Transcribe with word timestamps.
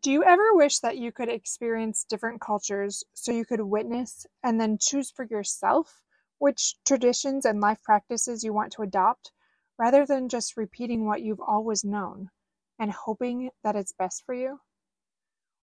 Do 0.00 0.10
you 0.10 0.24
ever 0.24 0.54
wish 0.54 0.80
that 0.80 0.98
you 0.98 1.12
could 1.12 1.28
experience 1.28 2.04
different 2.04 2.40
cultures 2.40 3.04
so 3.14 3.32
you 3.32 3.44
could 3.44 3.60
witness 3.60 4.26
and 4.42 4.60
then 4.60 4.78
choose 4.78 5.10
for 5.10 5.24
yourself 5.24 6.02
which 6.38 6.76
traditions 6.84 7.44
and 7.44 7.60
life 7.60 7.82
practices 7.82 8.44
you 8.44 8.52
want 8.52 8.72
to 8.72 8.82
adopt 8.82 9.32
rather 9.78 10.04
than 10.04 10.28
just 10.28 10.56
repeating 10.56 11.06
what 11.06 11.22
you've 11.22 11.40
always 11.40 11.84
known 11.84 12.30
and 12.78 12.92
hoping 12.92 13.50
that 13.62 13.76
it's 13.76 13.92
best 13.92 14.24
for 14.24 14.34
you? 14.34 14.60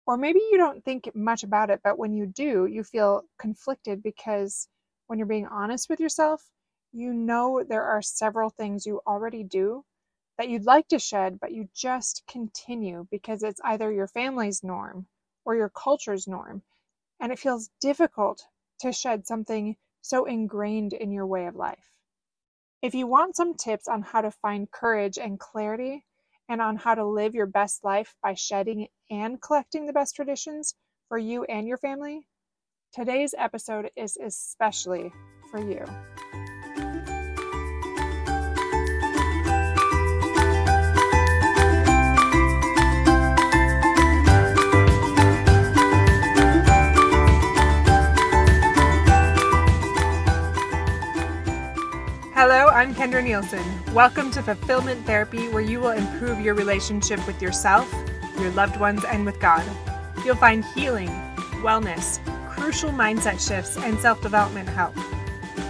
Or 0.07 0.17
maybe 0.17 0.41
you 0.51 0.57
don't 0.59 0.85
think 0.85 1.15
much 1.15 1.43
about 1.43 1.71
it, 1.71 1.81
but 1.85 1.99
when 1.99 2.13
you 2.13 2.27
do, 2.27 2.67
you 2.67 2.83
feel 2.85 3.23
conflicted 3.39 4.03
because 4.03 4.69
when 5.07 5.19
you're 5.19 5.27
being 5.27 5.47
honest 5.47 5.89
with 5.89 6.01
yourself, 6.01 6.51
you 6.93 7.15
know 7.15 7.63
there 7.63 7.85
are 7.85 8.03
several 8.03 8.51
things 8.51 8.87
you 8.87 9.01
already 9.07 9.45
do 9.45 9.85
that 10.39 10.49
you'd 10.49 10.65
like 10.65 10.89
to 10.89 10.99
shed, 10.99 11.39
but 11.41 11.53
you 11.53 11.69
just 11.75 12.23
continue 12.29 13.07
because 13.11 13.43
it's 13.43 13.61
either 13.65 13.93
your 13.93 14.07
family's 14.07 14.65
norm 14.65 15.07
or 15.45 15.57
your 15.57 15.69
culture's 15.69 16.27
norm. 16.27 16.63
And 17.21 17.33
it 17.33 17.39
feels 17.39 17.71
difficult 17.81 18.45
to 18.81 18.93
shed 18.93 19.27
something 19.27 19.77
so 20.01 20.25
ingrained 20.25 20.93
in 20.93 21.11
your 21.11 21.27
way 21.27 21.47
of 21.47 21.57
life. 21.57 21.91
If 22.81 22.95
you 22.95 23.07
want 23.07 23.37
some 23.37 23.55
tips 23.55 23.89
on 23.89 24.03
how 24.03 24.21
to 24.21 24.31
find 24.31 24.71
courage 24.71 25.19
and 25.19 25.39
clarity, 25.39 26.05
and 26.49 26.61
on 26.63 26.77
how 26.77 26.95
to 26.95 27.05
live 27.05 27.35
your 27.35 27.47
best 27.47 27.85
life 27.85 28.15
by 28.23 28.35
shedding 28.35 28.89
and 29.11 29.41
collecting 29.41 29.87
the 29.87 29.93
best 29.93 30.17
traditions 30.17 30.75
for 31.09 31.19
you 31.19 31.45
and 31.45 31.69
your 31.69 31.79
family, 31.79 32.27
today's 32.93 33.35
episode 33.37 33.91
is 33.97 34.17
especially 34.17 35.13
for 35.51 35.61
you. 35.61 35.85
Hello, 52.41 52.69
I'm 52.69 52.95
Kendra 52.95 53.21
Nielsen. 53.21 53.65
Welcome 53.93 54.31
to 54.31 54.45
Fulfillment 54.45 55.05
Therapy, 55.05 55.49
where 55.49 55.61
you 55.61 55.81
will 55.81 55.91
improve 55.91 56.41
your 56.41 56.55
relationship 56.55 57.27
with 57.27 57.43
yourself, 57.43 57.93
your 58.39 58.53
loved 58.53 58.79
ones, 58.79 59.03
and 59.05 59.27
with 59.27 59.41
God. 59.41 59.65
You'll 60.25 60.37
find 60.37 60.65
healing, 60.65 61.09
wellness, 61.65 62.21
crucial 62.49 62.91
mindset 62.91 63.45
shifts, 63.45 63.77
and 63.77 63.99
self 63.99 64.23
development 64.23 64.69
help. 64.69 64.95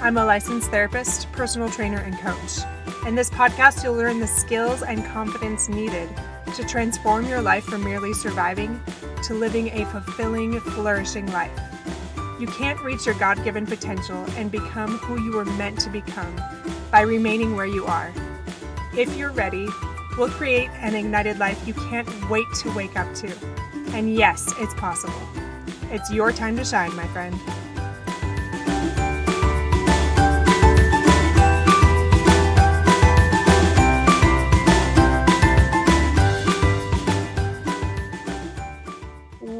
I'm 0.02 0.18
a 0.18 0.26
licensed 0.26 0.70
therapist, 0.70 1.32
personal 1.32 1.70
trainer, 1.70 2.00
and 2.00 2.18
coach. 2.18 2.58
In 3.06 3.14
this 3.14 3.30
podcast, 3.30 3.82
you'll 3.82 3.94
learn 3.94 4.20
the 4.20 4.26
skills 4.26 4.82
and 4.82 5.02
confidence 5.06 5.70
needed 5.70 6.10
to 6.54 6.64
transform 6.64 7.24
your 7.24 7.40
life 7.40 7.64
from 7.64 7.82
merely 7.82 8.12
surviving 8.12 8.78
to 9.22 9.32
living 9.32 9.68
a 9.68 9.86
fulfilling, 9.86 10.60
flourishing 10.60 11.32
life. 11.32 11.58
You 12.38 12.46
can't 12.46 12.80
reach 12.80 13.04
your 13.04 13.16
God 13.16 13.42
given 13.42 13.66
potential 13.66 14.24
and 14.36 14.50
become 14.50 14.98
who 14.98 15.20
you 15.20 15.32
were 15.32 15.44
meant 15.44 15.80
to 15.80 15.90
become 15.90 16.34
by 16.90 17.00
remaining 17.00 17.56
where 17.56 17.66
you 17.66 17.84
are. 17.84 18.12
If 18.96 19.16
you're 19.16 19.32
ready, 19.32 19.66
we'll 20.16 20.28
create 20.28 20.70
an 20.80 20.94
ignited 20.94 21.38
life 21.38 21.66
you 21.66 21.74
can't 21.74 22.08
wait 22.30 22.46
to 22.60 22.72
wake 22.74 22.96
up 22.96 23.12
to. 23.16 23.32
And 23.92 24.14
yes, 24.14 24.52
it's 24.58 24.74
possible. 24.74 25.20
It's 25.90 26.12
your 26.12 26.32
time 26.32 26.56
to 26.56 26.64
shine, 26.64 26.94
my 26.94 27.06
friend. 27.08 27.38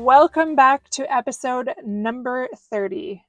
Welcome 0.08 0.56
back 0.56 0.88
to 0.92 1.14
episode 1.14 1.68
number 1.84 2.48
30 2.70 3.22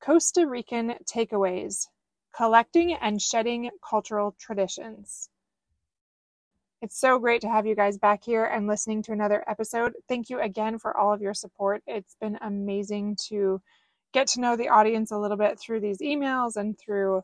Costa 0.00 0.46
Rican 0.46 0.94
Takeaways 1.04 1.88
Collecting 2.32 2.92
and 2.94 3.20
Shedding 3.20 3.70
Cultural 3.84 4.32
Traditions. 4.38 5.28
It's 6.80 6.96
so 6.96 7.18
great 7.18 7.40
to 7.40 7.48
have 7.48 7.66
you 7.66 7.74
guys 7.74 7.98
back 7.98 8.22
here 8.22 8.44
and 8.44 8.68
listening 8.68 9.02
to 9.02 9.12
another 9.12 9.42
episode. 9.48 9.94
Thank 10.08 10.30
you 10.30 10.38
again 10.38 10.78
for 10.78 10.96
all 10.96 11.12
of 11.12 11.20
your 11.20 11.34
support. 11.34 11.82
It's 11.88 12.14
been 12.20 12.38
amazing 12.40 13.16
to 13.30 13.60
get 14.12 14.28
to 14.28 14.40
know 14.40 14.54
the 14.54 14.68
audience 14.68 15.10
a 15.10 15.18
little 15.18 15.36
bit 15.36 15.58
through 15.58 15.80
these 15.80 15.98
emails 15.98 16.54
and 16.54 16.78
through 16.78 17.22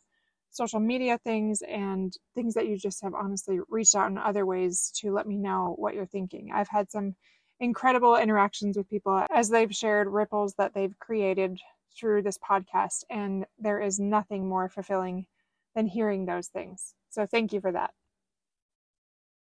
social 0.51 0.81
media 0.81 1.19
things 1.23 1.63
and 1.63 2.13
things 2.35 2.55
that 2.55 2.67
you 2.67 2.77
just 2.77 3.05
have 3.05 3.15
honestly 3.15 3.61
reached 3.69 3.95
out 3.95 4.11
in 4.11 4.19
other 4.19 4.45
ways 4.45 4.91
to 4.97 5.13
let 5.13 5.29
me 5.29 5.37
know 5.37 5.77
what 5.79 5.95
you're 5.95 6.05
thinking. 6.05 6.51
I've 6.53 6.67
had 6.67 6.91
some 6.91 7.15
incredible 7.61 8.17
interactions 8.17 8.77
with 8.77 8.89
people 8.89 9.25
as 9.33 9.49
they've 9.49 9.75
shared 9.75 10.09
ripples 10.09 10.55
that 10.55 10.75
they've 10.75 10.99
created 10.99 11.59
through 11.99 12.23
this 12.23 12.39
podcast. 12.39 13.05
And 13.11 13.47
there 13.59 13.81
is 13.81 13.99
nothing 13.99 14.49
more 14.49 14.69
fulfilling 14.69 15.27
than 15.75 15.87
hearing 15.87 16.27
those 16.27 16.49
things. 16.49 16.95
So 17.11 17.27
thank 17.27 17.53
you 17.53 17.61
for 17.61 17.73
that. 17.73 17.93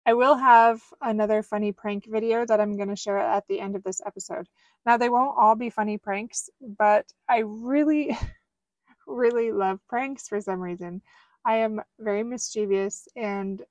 I 0.08 0.14
will 0.14 0.36
have 0.36 0.82
another 1.02 1.42
funny 1.42 1.72
prank 1.72 2.06
video 2.08 2.46
that 2.46 2.62
I'm 2.62 2.78
going 2.78 2.90
to 2.90 2.96
share 2.96 3.18
at 3.18 3.48
the 3.48 3.60
end 3.60 3.76
of 3.76 3.84
this 3.84 4.02
episode. 4.06 4.48
Now, 4.86 4.98
they 4.98 5.10
won't 5.10 5.36
all 5.36 5.56
be 5.56 5.72
funny 5.72 5.98
pranks, 5.98 6.48
but 6.62 7.08
I 7.28 7.40
really, 7.40 8.16
really 9.08 9.52
love 9.52 9.80
pranks 9.88 10.28
for 10.28 10.40
some 10.42 10.60
reason. 10.60 11.02
I 11.44 11.58
am 11.58 11.82
very 12.00 12.24
mischievous 12.24 13.08
and 13.16 13.62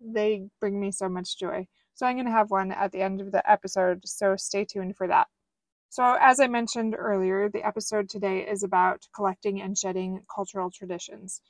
they 0.00 0.48
bring 0.60 0.80
me 0.80 0.92
so 0.92 1.10
much 1.10 1.38
joy. 1.38 1.66
So 1.94 2.06
I'm 2.06 2.16
going 2.16 2.26
to 2.26 2.32
have 2.32 2.50
one 2.50 2.72
at 2.72 2.90
the 2.92 3.02
end 3.02 3.20
of 3.20 3.32
the 3.32 3.48
episode, 3.50 4.00
so 4.04 4.36
stay 4.36 4.64
tuned 4.64 4.96
for 4.96 5.06
that. 5.08 5.28
So, 5.90 6.16
as 6.18 6.40
I 6.40 6.46
mentioned 6.46 6.96
earlier, 6.98 7.50
the 7.50 7.66
episode 7.66 8.08
today 8.08 8.48
is 8.48 8.62
about 8.62 9.06
collecting 9.14 9.60
and 9.60 9.76
shedding 9.76 10.22
cultural 10.34 10.70
traditions. 10.70 11.42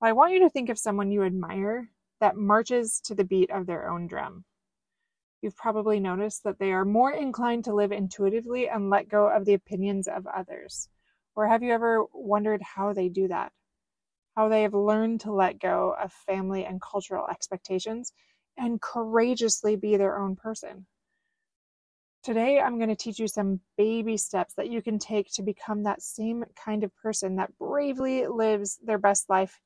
Well, 0.00 0.10
I 0.10 0.12
want 0.12 0.32
you 0.32 0.40
to 0.40 0.50
think 0.50 0.70
of 0.70 0.78
someone 0.78 1.12
you 1.12 1.22
admire 1.22 1.88
that 2.20 2.36
marches 2.36 3.00
to 3.04 3.14
the 3.14 3.24
beat 3.24 3.50
of 3.50 3.66
their 3.66 3.88
own 3.88 4.08
drum. 4.08 4.44
You've 5.40 5.56
probably 5.56 6.00
noticed 6.00 6.42
that 6.42 6.58
they 6.58 6.72
are 6.72 6.84
more 6.84 7.12
inclined 7.12 7.64
to 7.66 7.74
live 7.74 7.92
intuitively 7.92 8.68
and 8.68 8.90
let 8.90 9.08
go 9.08 9.28
of 9.28 9.44
the 9.44 9.54
opinions 9.54 10.08
of 10.08 10.26
others. 10.26 10.88
Or 11.36 11.46
have 11.46 11.62
you 11.62 11.72
ever 11.72 12.04
wondered 12.12 12.62
how 12.62 12.92
they 12.92 13.08
do 13.08 13.28
that? 13.28 13.52
How 14.34 14.48
they 14.48 14.62
have 14.62 14.74
learned 14.74 15.20
to 15.20 15.32
let 15.32 15.60
go 15.60 15.94
of 16.02 16.12
family 16.12 16.64
and 16.64 16.82
cultural 16.82 17.28
expectations 17.28 18.12
and 18.56 18.80
courageously 18.80 19.76
be 19.76 19.96
their 19.96 20.18
own 20.18 20.36
person. 20.36 20.86
Today, 22.26 22.58
I'm 22.58 22.76
going 22.78 22.88
to 22.88 22.96
teach 22.96 23.20
you 23.20 23.28
some 23.28 23.60
baby 23.78 24.16
steps 24.16 24.54
that 24.54 24.68
you 24.68 24.82
can 24.82 24.98
take 24.98 25.30
to 25.34 25.42
become 25.42 25.84
that 25.84 26.02
same 26.02 26.44
kind 26.56 26.82
of 26.82 26.90
person 26.96 27.36
that 27.36 27.56
bravely 27.56 28.26
lives 28.26 28.80
their 28.84 28.98
best 28.98 29.30
life, 29.30 29.60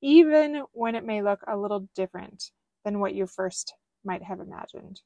even 0.00 0.62
when 0.72 0.94
it 0.94 1.04
may 1.04 1.22
look 1.22 1.40
a 1.48 1.56
little 1.56 1.88
different 1.96 2.52
than 2.84 3.00
what 3.00 3.14
you 3.14 3.26
first 3.26 3.74
might 4.04 4.22
have 4.22 4.38
imagined. 4.38 5.00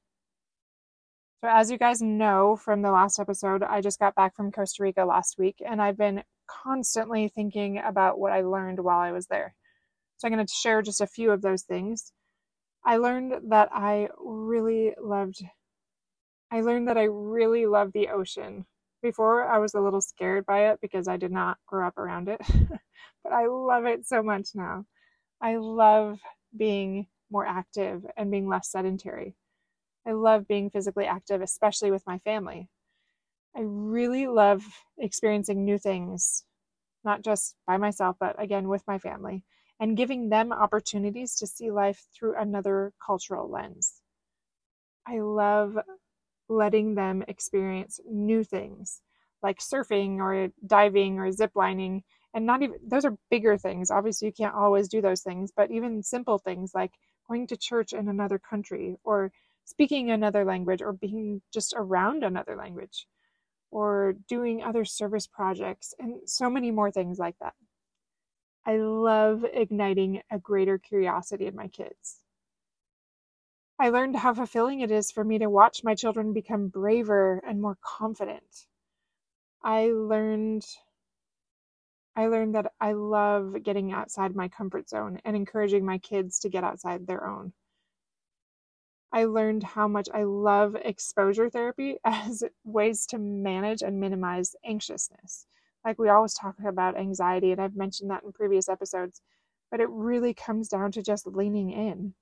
So, 1.42 1.48
as 1.48 1.70
you 1.70 1.78
guys 1.78 2.02
know 2.02 2.56
from 2.56 2.82
the 2.82 2.90
last 2.90 3.18
episode, 3.18 3.62
I 3.62 3.80
just 3.80 4.00
got 4.00 4.14
back 4.14 4.34
from 4.34 4.52
Costa 4.52 4.82
Rica 4.82 5.04
last 5.04 5.38
week, 5.38 5.62
and 5.64 5.80
I've 5.80 5.96
been 5.96 6.24
constantly 6.46 7.28
thinking 7.28 7.78
about 7.78 8.18
what 8.18 8.32
I 8.32 8.42
learned 8.42 8.80
while 8.80 8.98
I 8.98 9.12
was 9.12 9.28
there. 9.28 9.54
So, 10.18 10.26
I'm 10.26 10.34
going 10.34 10.44
to 10.44 10.52
share 10.52 10.82
just 10.82 11.00
a 11.00 11.06
few 11.06 11.30
of 11.30 11.40
those 11.40 11.62
things. 11.62 12.12
I 12.88 12.96
learned 12.96 13.50
that 13.50 13.68
I 13.70 14.08
really 14.16 14.94
loved 14.98 15.44
I 16.50 16.62
learned 16.62 16.88
that 16.88 16.96
I 16.96 17.02
really 17.02 17.66
love 17.66 17.92
the 17.92 18.08
ocean. 18.08 18.64
Before 19.02 19.46
I 19.46 19.58
was 19.58 19.74
a 19.74 19.80
little 19.80 20.00
scared 20.00 20.46
by 20.46 20.70
it 20.70 20.80
because 20.80 21.06
I 21.06 21.18
did 21.18 21.30
not 21.30 21.58
grow 21.66 21.86
up 21.86 21.98
around 21.98 22.30
it. 22.30 22.40
but 23.22 23.32
I 23.32 23.44
love 23.46 23.84
it 23.84 24.06
so 24.06 24.22
much 24.22 24.48
now. 24.54 24.86
I 25.42 25.56
love 25.56 26.18
being 26.56 27.08
more 27.30 27.44
active 27.46 28.06
and 28.16 28.30
being 28.30 28.48
less 28.48 28.70
sedentary. 28.70 29.36
I 30.06 30.12
love 30.12 30.48
being 30.48 30.70
physically 30.70 31.04
active, 31.04 31.42
especially 31.42 31.90
with 31.90 32.06
my 32.06 32.18
family. 32.20 32.70
I 33.54 33.60
really 33.64 34.26
love 34.28 34.64
experiencing 34.96 35.62
new 35.66 35.76
things, 35.76 36.44
not 37.04 37.20
just 37.22 37.54
by 37.66 37.76
myself, 37.76 38.16
but 38.18 38.42
again 38.42 38.66
with 38.66 38.82
my 38.86 38.98
family 38.98 39.44
and 39.80 39.96
giving 39.96 40.28
them 40.28 40.52
opportunities 40.52 41.36
to 41.36 41.46
see 41.46 41.70
life 41.70 42.06
through 42.14 42.36
another 42.36 42.92
cultural 43.04 43.48
lens. 43.48 44.00
I 45.06 45.20
love 45.20 45.78
letting 46.48 46.94
them 46.94 47.24
experience 47.28 48.00
new 48.08 48.42
things 48.44 49.00
like 49.42 49.58
surfing 49.58 50.18
or 50.18 50.48
diving 50.66 51.18
or 51.18 51.30
ziplining 51.30 52.02
and 52.34 52.46
not 52.46 52.62
even 52.62 52.76
those 52.86 53.04
are 53.04 53.16
bigger 53.30 53.56
things 53.56 53.90
obviously 53.90 54.26
you 54.26 54.32
can't 54.32 54.54
always 54.54 54.88
do 54.88 55.00
those 55.00 55.22
things 55.22 55.52
but 55.54 55.70
even 55.70 56.02
simple 56.02 56.38
things 56.38 56.72
like 56.74 56.92
going 57.28 57.46
to 57.46 57.56
church 57.56 57.92
in 57.92 58.08
another 58.08 58.38
country 58.38 58.96
or 59.04 59.30
speaking 59.64 60.10
another 60.10 60.44
language 60.44 60.80
or 60.80 60.92
being 60.92 61.42
just 61.52 61.74
around 61.76 62.24
another 62.24 62.56
language 62.56 63.06
or 63.70 64.14
doing 64.28 64.62
other 64.62 64.84
service 64.84 65.26
projects 65.26 65.94
and 65.98 66.20
so 66.26 66.48
many 66.48 66.70
more 66.70 66.90
things 66.90 67.18
like 67.18 67.36
that 67.40 67.54
I 68.68 68.76
love 68.76 69.46
igniting 69.50 70.20
a 70.30 70.38
greater 70.38 70.76
curiosity 70.76 71.46
in 71.46 71.56
my 71.56 71.68
kids. 71.68 72.20
I 73.78 73.88
learned 73.88 74.16
how 74.16 74.34
fulfilling 74.34 74.80
it 74.80 74.90
is 74.90 75.10
for 75.10 75.24
me 75.24 75.38
to 75.38 75.48
watch 75.48 75.82
my 75.82 75.94
children 75.94 76.34
become 76.34 76.68
braver 76.68 77.40
and 77.46 77.62
more 77.62 77.78
confident. 77.80 78.66
I 79.64 79.86
learned 79.86 80.66
I 82.14 82.26
learned 82.26 82.56
that 82.56 82.74
I 82.78 82.92
love 82.92 83.62
getting 83.62 83.90
outside 83.90 84.36
my 84.36 84.48
comfort 84.48 84.90
zone 84.90 85.18
and 85.24 85.34
encouraging 85.34 85.86
my 85.86 85.96
kids 85.96 86.38
to 86.40 86.50
get 86.50 86.62
outside 86.62 87.06
their 87.06 87.26
own. 87.26 87.54
I 89.10 89.24
learned 89.24 89.62
how 89.62 89.88
much 89.88 90.10
I 90.12 90.24
love 90.24 90.74
exposure 90.74 91.48
therapy 91.48 92.00
as 92.04 92.44
ways 92.64 93.06
to 93.06 93.18
manage 93.18 93.80
and 93.80 93.98
minimize 93.98 94.54
anxiousness. 94.62 95.46
Like 95.88 95.98
we 95.98 96.10
always 96.10 96.34
talk 96.34 96.56
about 96.66 96.98
anxiety, 96.98 97.50
and 97.50 97.62
I've 97.62 97.74
mentioned 97.74 98.10
that 98.10 98.22
in 98.22 98.30
previous 98.30 98.68
episodes, 98.68 99.22
but 99.70 99.80
it 99.80 99.88
really 99.88 100.34
comes 100.34 100.68
down 100.68 100.92
to 100.92 101.02
just 101.02 101.26
leaning 101.26 101.70
in, 101.70 102.12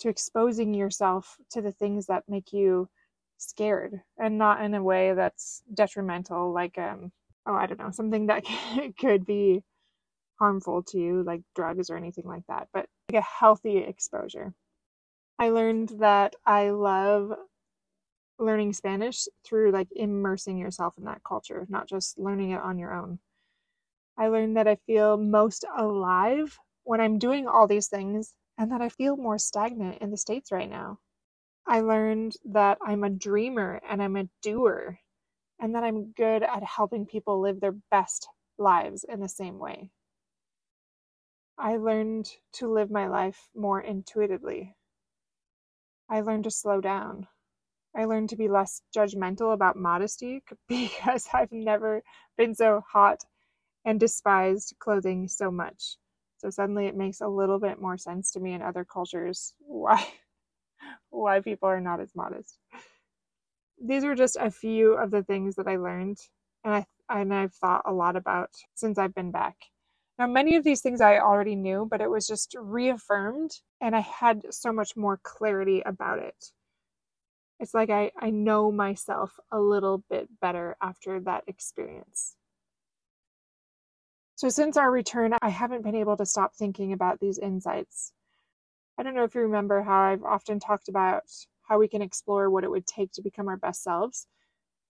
to 0.00 0.08
exposing 0.08 0.72
yourself 0.72 1.36
to 1.50 1.60
the 1.60 1.70
things 1.70 2.06
that 2.06 2.24
make 2.28 2.50
you 2.54 2.88
scared 3.36 4.00
and 4.16 4.38
not 4.38 4.62
in 4.62 4.72
a 4.72 4.82
way 4.82 5.12
that's 5.12 5.62
detrimental, 5.74 6.50
like 6.50 6.78
um, 6.78 7.12
oh, 7.44 7.52
I 7.52 7.66
don't 7.66 7.78
know, 7.78 7.90
something 7.90 8.28
that 8.28 8.42
could 8.98 9.26
be 9.26 9.62
harmful 10.38 10.82
to 10.84 10.98
you, 10.98 11.22
like 11.24 11.42
drugs 11.54 11.90
or 11.90 11.98
anything 11.98 12.24
like 12.24 12.46
that, 12.48 12.68
but 12.72 12.86
like 13.12 13.20
a 13.20 13.26
healthy 13.26 13.76
exposure. 13.76 14.54
I 15.38 15.50
learned 15.50 15.90
that 15.98 16.36
I 16.46 16.70
love 16.70 17.34
learning 18.38 18.72
Spanish 18.72 19.26
through 19.44 19.70
like 19.70 19.88
immersing 19.94 20.58
yourself 20.58 20.94
in 20.98 21.04
that 21.04 21.22
culture, 21.26 21.66
not 21.68 21.88
just 21.88 22.18
learning 22.18 22.50
it 22.50 22.60
on 22.60 22.78
your 22.78 22.92
own. 22.92 23.18
I 24.16 24.28
learned 24.28 24.56
that 24.56 24.68
I 24.68 24.76
feel 24.86 25.16
most 25.16 25.64
alive 25.76 26.58
when 26.84 27.00
I'm 27.00 27.18
doing 27.18 27.48
all 27.48 27.66
these 27.66 27.88
things 27.88 28.34
and 28.58 28.70
that 28.70 28.80
I 28.80 28.88
feel 28.88 29.16
more 29.16 29.38
stagnant 29.38 29.98
in 29.98 30.10
the 30.10 30.16
States 30.16 30.52
right 30.52 30.70
now. 30.70 30.98
I 31.66 31.80
learned 31.80 32.36
that 32.46 32.78
I'm 32.84 33.04
a 33.04 33.10
dreamer 33.10 33.80
and 33.88 34.02
I'm 34.02 34.16
a 34.16 34.28
doer 34.42 34.98
and 35.58 35.74
that 35.74 35.84
I'm 35.84 36.12
good 36.12 36.42
at 36.42 36.62
helping 36.62 37.06
people 37.06 37.40
live 37.40 37.60
their 37.60 37.76
best 37.90 38.28
lives 38.58 39.04
in 39.04 39.20
the 39.20 39.28
same 39.28 39.58
way. 39.58 39.90
I 41.56 41.76
learned 41.76 42.28
to 42.54 42.68
live 42.70 42.90
my 42.90 43.06
life 43.06 43.48
more 43.54 43.80
intuitively. 43.80 44.76
I 46.08 46.20
learned 46.20 46.44
to 46.44 46.50
slow 46.50 46.80
down. 46.80 47.28
I 47.96 48.06
learned 48.06 48.30
to 48.30 48.36
be 48.36 48.48
less 48.48 48.82
judgmental 48.96 49.52
about 49.54 49.76
modesty 49.76 50.42
because 50.68 51.28
I've 51.32 51.52
never 51.52 52.02
been 52.36 52.54
so 52.54 52.82
hot 52.90 53.24
and 53.84 54.00
despised 54.00 54.74
clothing 54.78 55.28
so 55.28 55.50
much. 55.50 55.96
So 56.38 56.50
suddenly 56.50 56.86
it 56.86 56.96
makes 56.96 57.20
a 57.20 57.28
little 57.28 57.58
bit 57.58 57.80
more 57.80 57.96
sense 57.98 58.32
to 58.32 58.40
me 58.40 58.52
in 58.52 58.62
other 58.62 58.84
cultures 58.84 59.54
why 59.60 60.04
why 61.10 61.40
people 61.40 61.68
are 61.68 61.80
not 61.80 62.00
as 62.00 62.14
modest 62.14 62.58
these 63.80 64.04
are 64.04 64.14
just 64.14 64.36
a 64.40 64.50
few 64.50 64.94
of 64.94 65.10
the 65.10 65.22
things 65.22 65.56
that 65.56 65.66
I 65.68 65.76
learned 65.76 66.18
and 66.64 66.74
I 66.74 66.86
and 67.08 67.34
I've 67.34 67.54
thought 67.54 67.82
a 67.84 67.92
lot 67.92 68.16
about 68.16 68.50
since 68.74 68.98
I've 68.98 69.14
been 69.14 69.30
back. 69.30 69.56
Now 70.18 70.26
many 70.26 70.56
of 70.56 70.64
these 70.64 70.80
things 70.80 71.00
I 71.00 71.18
already 71.18 71.54
knew, 71.54 71.86
but 71.90 72.00
it 72.00 72.10
was 72.10 72.26
just 72.26 72.54
reaffirmed 72.58 73.50
and 73.80 73.94
I 73.94 74.00
had 74.00 74.42
so 74.50 74.72
much 74.72 74.96
more 74.96 75.20
clarity 75.22 75.82
about 75.84 76.18
it. 76.18 76.52
It's 77.60 77.74
like 77.74 77.90
I, 77.90 78.10
I 78.18 78.30
know 78.30 78.72
myself 78.72 79.38
a 79.50 79.60
little 79.60 79.98
bit 80.10 80.28
better 80.40 80.76
after 80.82 81.20
that 81.20 81.44
experience. 81.46 82.36
So, 84.36 84.48
since 84.48 84.76
our 84.76 84.90
return, 84.90 85.34
I 85.40 85.48
haven't 85.48 85.82
been 85.82 85.94
able 85.94 86.16
to 86.16 86.26
stop 86.26 86.54
thinking 86.54 86.92
about 86.92 87.20
these 87.20 87.38
insights. 87.38 88.12
I 88.98 89.02
don't 89.02 89.14
know 89.14 89.24
if 89.24 89.34
you 89.34 89.42
remember 89.42 89.82
how 89.82 90.00
I've 90.00 90.24
often 90.24 90.60
talked 90.60 90.88
about 90.88 91.22
how 91.62 91.78
we 91.78 91.88
can 91.88 92.02
explore 92.02 92.50
what 92.50 92.64
it 92.64 92.70
would 92.70 92.86
take 92.86 93.12
to 93.12 93.22
become 93.22 93.48
our 93.48 93.56
best 93.56 93.82
selves. 93.82 94.26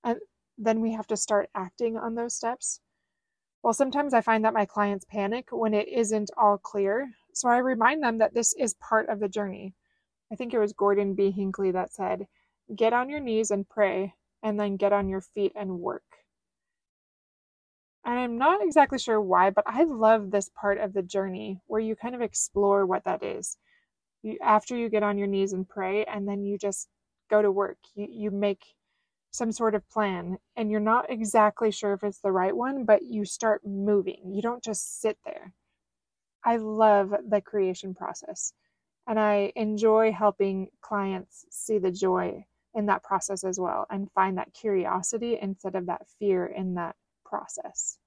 And 0.02 0.18
then 0.58 0.80
we 0.80 0.92
have 0.92 1.06
to 1.08 1.16
start 1.16 1.50
acting 1.54 1.96
on 1.96 2.14
those 2.14 2.34
steps. 2.34 2.80
Well, 3.62 3.72
sometimes 3.72 4.12
I 4.12 4.20
find 4.20 4.44
that 4.44 4.54
my 4.54 4.66
clients 4.66 5.06
panic 5.06 5.48
when 5.50 5.74
it 5.74 5.88
isn't 5.88 6.30
all 6.36 6.58
clear. 6.58 7.10
So 7.32 7.48
I 7.48 7.58
remind 7.58 8.02
them 8.02 8.18
that 8.18 8.34
this 8.34 8.54
is 8.54 8.74
part 8.74 9.08
of 9.08 9.20
the 9.20 9.28
journey. 9.28 9.74
I 10.30 10.36
think 10.36 10.52
it 10.52 10.58
was 10.58 10.72
Gordon 10.72 11.14
B. 11.14 11.30
Hinckley 11.30 11.70
that 11.70 11.92
said, 11.92 12.26
Get 12.74 12.92
on 12.92 13.10
your 13.10 13.20
knees 13.20 13.50
and 13.50 13.68
pray, 13.68 14.14
and 14.42 14.58
then 14.58 14.76
get 14.76 14.92
on 14.92 15.08
your 15.08 15.20
feet 15.20 15.52
and 15.56 15.80
work. 15.80 16.02
And 18.04 18.18
I'm 18.18 18.38
not 18.38 18.62
exactly 18.62 18.98
sure 18.98 19.20
why, 19.20 19.50
but 19.50 19.64
I 19.66 19.84
love 19.84 20.30
this 20.30 20.50
part 20.54 20.78
of 20.78 20.92
the 20.92 21.02
journey 21.02 21.60
where 21.66 21.80
you 21.80 21.96
kind 21.96 22.14
of 22.14 22.20
explore 22.20 22.84
what 22.86 23.04
that 23.04 23.22
is. 23.22 23.56
You, 24.22 24.38
after 24.42 24.76
you 24.76 24.88
get 24.90 25.02
on 25.02 25.18
your 25.18 25.26
knees 25.26 25.52
and 25.52 25.68
pray 25.68 26.04
and 26.04 26.28
then 26.28 26.44
you 26.44 26.58
just 26.58 26.88
go 27.30 27.42
to 27.42 27.50
work. 27.50 27.78
You, 27.94 28.08
you 28.10 28.30
make 28.30 28.64
some 29.30 29.52
sort 29.52 29.74
of 29.74 29.88
plan 29.88 30.38
and 30.56 30.70
you're 30.70 30.80
not 30.80 31.10
exactly 31.10 31.70
sure 31.70 31.94
if 31.94 32.04
it's 32.04 32.20
the 32.20 32.30
right 32.30 32.56
one 32.56 32.84
but 32.84 33.02
you 33.02 33.24
start 33.24 33.62
moving. 33.66 34.32
You 34.32 34.42
don't 34.42 34.62
just 34.62 35.00
sit 35.00 35.18
there. 35.24 35.52
I 36.44 36.56
love 36.56 37.14
the 37.28 37.40
creation 37.40 37.94
process 37.94 38.52
and 39.06 39.18
i 39.18 39.52
enjoy 39.56 40.12
helping 40.12 40.68
clients 40.80 41.44
see 41.50 41.78
the 41.78 41.90
joy 41.90 42.44
in 42.74 42.86
that 42.86 43.02
process 43.02 43.44
as 43.44 43.58
well 43.58 43.86
and 43.90 44.10
find 44.12 44.38
that 44.38 44.52
curiosity 44.54 45.38
instead 45.40 45.74
of 45.74 45.86
that 45.86 46.02
fear 46.18 46.46
in 46.46 46.74
that 46.74 46.96
process 47.24 47.98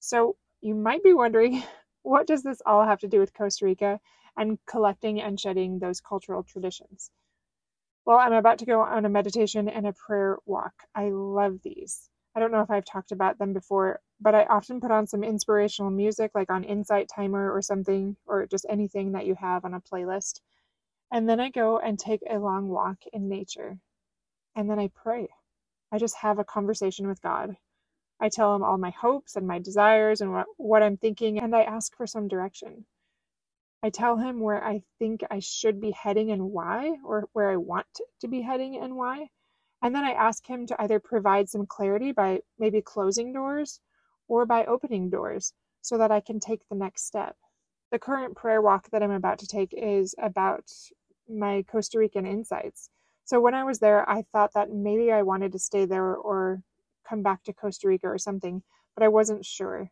so 0.00 0.36
you 0.60 0.74
might 0.74 1.02
be 1.02 1.14
wondering 1.14 1.62
what 2.02 2.26
does 2.26 2.42
this 2.42 2.62
all 2.66 2.84
have 2.84 3.00
to 3.00 3.08
do 3.08 3.20
with 3.20 3.34
costa 3.34 3.64
rica 3.64 4.00
and 4.38 4.58
collecting 4.66 5.20
and 5.20 5.38
shedding 5.38 5.78
those 5.78 6.00
cultural 6.00 6.42
traditions. 6.42 7.10
Well, 8.06 8.18
I'm 8.18 8.32
about 8.32 8.58
to 8.60 8.66
go 8.66 8.80
on 8.80 9.04
a 9.04 9.10
meditation 9.10 9.68
and 9.68 9.86
a 9.86 9.92
prayer 9.92 10.38
walk. 10.46 10.74
I 10.94 11.10
love 11.10 11.58
these. 11.62 12.08
I 12.34 12.40
don't 12.40 12.52
know 12.52 12.62
if 12.62 12.70
I've 12.70 12.84
talked 12.84 13.12
about 13.12 13.38
them 13.38 13.52
before, 13.52 14.00
but 14.20 14.34
I 14.34 14.44
often 14.44 14.80
put 14.80 14.90
on 14.92 15.06
some 15.06 15.24
inspirational 15.24 15.90
music, 15.90 16.32
like 16.34 16.50
on 16.50 16.64
Insight 16.64 17.08
Timer 17.14 17.52
or 17.52 17.62
something, 17.62 18.16
or 18.26 18.46
just 18.46 18.66
anything 18.70 19.12
that 19.12 19.26
you 19.26 19.34
have 19.36 19.64
on 19.64 19.74
a 19.74 19.80
playlist. 19.80 20.40
And 21.12 21.28
then 21.28 21.40
I 21.40 21.50
go 21.50 21.78
and 21.78 21.98
take 21.98 22.22
a 22.30 22.38
long 22.38 22.68
walk 22.68 22.98
in 23.12 23.28
nature. 23.28 23.78
And 24.56 24.70
then 24.70 24.78
I 24.80 24.90
pray. 24.94 25.28
I 25.92 25.98
just 25.98 26.16
have 26.18 26.38
a 26.38 26.44
conversation 26.44 27.08
with 27.08 27.22
God. 27.22 27.56
I 28.20 28.30
tell 28.30 28.54
him 28.54 28.62
all 28.64 28.78
my 28.78 28.90
hopes 28.90 29.36
and 29.36 29.46
my 29.46 29.58
desires 29.60 30.20
and 30.22 30.32
what, 30.32 30.46
what 30.56 30.82
I'm 30.82 30.96
thinking, 30.96 31.40
and 31.40 31.54
I 31.54 31.62
ask 31.62 31.96
for 31.96 32.06
some 32.06 32.28
direction. 32.28 32.86
I 33.82 33.90
tell 33.90 34.18
him 34.18 34.40
where 34.40 34.64
I 34.64 34.82
think 34.98 35.22
I 35.30 35.40
should 35.40 35.80
be 35.80 35.92
heading 35.92 36.32
and 36.32 36.52
why, 36.52 36.96
or 37.04 37.28
where 37.34 37.50
I 37.50 37.56
want 37.58 37.86
to 38.22 38.28
be 38.28 38.42
heading 38.42 38.76
and 38.82 38.96
why. 38.96 39.28
And 39.82 39.94
then 39.94 40.04
I 40.04 40.12
ask 40.12 40.46
him 40.46 40.66
to 40.68 40.82
either 40.82 41.00
provide 41.00 41.48
some 41.48 41.66
clarity 41.66 42.12
by 42.12 42.40
maybe 42.58 42.82
closing 42.82 43.32
doors 43.32 43.80
or 44.28 44.46
by 44.46 44.64
opening 44.66 45.10
doors 45.10 45.52
so 45.82 45.98
that 45.98 46.10
I 46.10 46.20
can 46.20 46.40
take 46.40 46.60
the 46.68 46.76
next 46.76 47.06
step. 47.06 47.36
The 47.92 47.98
current 48.00 48.36
prayer 48.36 48.62
walk 48.62 48.88
that 48.92 49.02
I'm 49.02 49.12
about 49.12 49.38
to 49.40 49.46
take 49.46 49.72
is 49.72 50.14
about 50.20 50.64
my 51.28 51.64
Costa 51.70 51.98
Rican 51.98 52.26
insights. 52.26 52.90
So 53.24 53.40
when 53.40 53.54
I 53.54 53.64
was 53.64 53.78
there, 53.78 54.08
I 54.08 54.22
thought 54.22 54.54
that 54.54 54.72
maybe 54.72 55.12
I 55.12 55.22
wanted 55.22 55.52
to 55.52 55.58
stay 55.58 55.84
there 55.84 56.14
or 56.16 56.62
come 57.08 57.22
back 57.22 57.42
to 57.44 57.52
Costa 57.52 57.88
Rica 57.88 58.06
or 58.06 58.18
something, 58.18 58.62
but 58.94 59.04
I 59.04 59.08
wasn't 59.08 59.44
sure. 59.44 59.90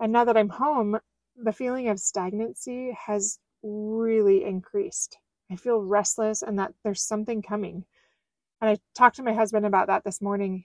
And 0.00 0.12
now 0.12 0.24
that 0.24 0.36
I'm 0.36 0.48
home, 0.48 0.98
the 1.36 1.52
feeling 1.52 1.88
of 1.88 2.00
stagnancy 2.00 2.96
has 3.06 3.38
really 3.62 4.44
increased. 4.44 5.18
I 5.50 5.56
feel 5.56 5.82
restless 5.82 6.42
and 6.42 6.58
that 6.58 6.72
there's 6.82 7.02
something 7.02 7.42
coming. 7.42 7.84
And 8.60 8.70
I 8.70 8.78
talked 8.94 9.16
to 9.16 9.22
my 9.22 9.34
husband 9.34 9.66
about 9.66 9.88
that 9.88 10.04
this 10.04 10.22
morning. 10.22 10.64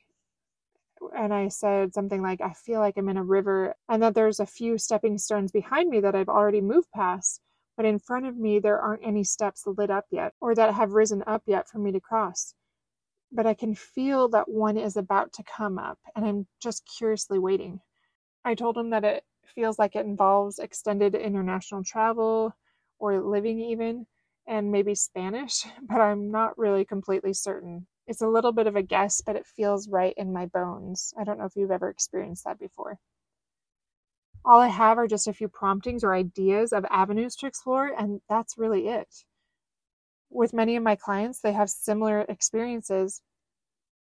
And 1.17 1.33
I 1.33 1.47
said 1.47 1.93
something 1.93 2.21
like, 2.21 2.41
I 2.41 2.53
feel 2.53 2.79
like 2.79 2.97
I'm 2.97 3.09
in 3.09 3.17
a 3.17 3.23
river 3.23 3.75
and 3.87 4.03
that 4.03 4.15
there's 4.15 4.39
a 4.39 4.45
few 4.45 4.77
stepping 4.77 5.17
stones 5.17 5.51
behind 5.51 5.89
me 5.89 6.01
that 6.01 6.15
I've 6.15 6.29
already 6.29 6.61
moved 6.61 6.91
past. 6.93 7.41
But 7.79 7.85
in 7.85 7.97
front 7.97 8.25
of 8.25 8.35
me, 8.35 8.59
there 8.59 8.77
aren't 8.77 9.05
any 9.07 9.23
steps 9.23 9.65
lit 9.65 9.89
up 9.89 10.03
yet 10.11 10.33
or 10.41 10.53
that 10.53 10.73
have 10.73 10.91
risen 10.91 11.23
up 11.25 11.43
yet 11.45 11.69
for 11.69 11.77
me 11.77 11.93
to 11.93 12.01
cross. 12.01 12.53
But 13.31 13.47
I 13.47 13.53
can 13.53 13.73
feel 13.73 14.27
that 14.31 14.49
one 14.49 14.75
is 14.75 14.97
about 14.97 15.31
to 15.35 15.43
come 15.43 15.79
up 15.79 15.97
and 16.13 16.25
I'm 16.25 16.47
just 16.61 16.85
curiously 16.97 17.39
waiting. 17.39 17.79
I 18.43 18.53
told 18.53 18.77
him 18.77 18.89
that 18.89 19.05
it 19.05 19.23
feels 19.45 19.79
like 19.79 19.95
it 19.95 20.05
involves 20.05 20.59
extended 20.59 21.15
international 21.15 21.85
travel 21.85 22.53
or 22.99 23.21
living 23.21 23.61
even, 23.61 24.07
and 24.45 24.73
maybe 24.73 24.93
Spanish, 24.93 25.65
but 25.81 26.01
I'm 26.01 26.31
not 26.31 26.57
really 26.57 26.83
completely 26.83 27.31
certain. 27.31 27.87
It's 28.07 28.21
a 28.21 28.27
little 28.27 28.51
bit 28.51 28.67
of 28.67 28.75
a 28.75 28.83
guess, 28.83 29.21
but 29.21 29.37
it 29.37 29.47
feels 29.47 29.87
right 29.87 30.13
in 30.17 30.33
my 30.33 30.47
bones. 30.47 31.13
I 31.17 31.23
don't 31.23 31.39
know 31.39 31.45
if 31.45 31.55
you've 31.55 31.71
ever 31.71 31.89
experienced 31.89 32.43
that 32.43 32.59
before. 32.59 32.99
All 34.45 34.59
I 34.59 34.67
have 34.67 34.97
are 34.97 35.07
just 35.07 35.27
a 35.27 35.33
few 35.33 35.47
promptings 35.47 36.03
or 36.03 36.13
ideas 36.13 36.73
of 36.73 36.85
avenues 36.89 37.35
to 37.37 37.45
explore, 37.45 37.87
and 37.87 38.21
that's 38.29 38.57
really 38.57 38.87
it. 38.87 39.25
With 40.29 40.53
many 40.53 40.75
of 40.75 40.83
my 40.83 40.95
clients, 40.95 41.41
they 41.41 41.53
have 41.53 41.69
similar 41.69 42.21
experiences 42.21 43.21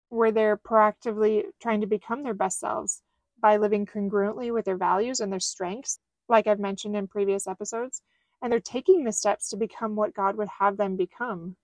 where 0.10 0.32
they're 0.32 0.58
proactively 0.58 1.46
trying 1.62 1.82
to 1.82 1.88
become 1.88 2.24
their 2.24 2.34
best 2.34 2.60
selves 2.60 3.02
by 3.40 3.58
living 3.58 3.86
congruently 3.86 4.54
with 4.54 4.66
their 4.66 4.78
values 4.78 5.20
and 5.20 5.32
their 5.32 5.40
strengths, 5.40 6.00
like 6.28 6.48
I've 6.48 6.60
mentioned 6.60 6.96
in 6.96 7.08
previous 7.08 7.48
episodes, 7.48 8.02
and 8.42 8.52
they're 8.52 8.60
taking 8.60 9.04
the 9.04 9.12
steps 9.12 9.50
to 9.50 9.58
become 9.58 9.96
what 9.96 10.14
God 10.14 10.36
would 10.38 10.50
have 10.60 10.78
them 10.78 10.96
become. 10.96 11.56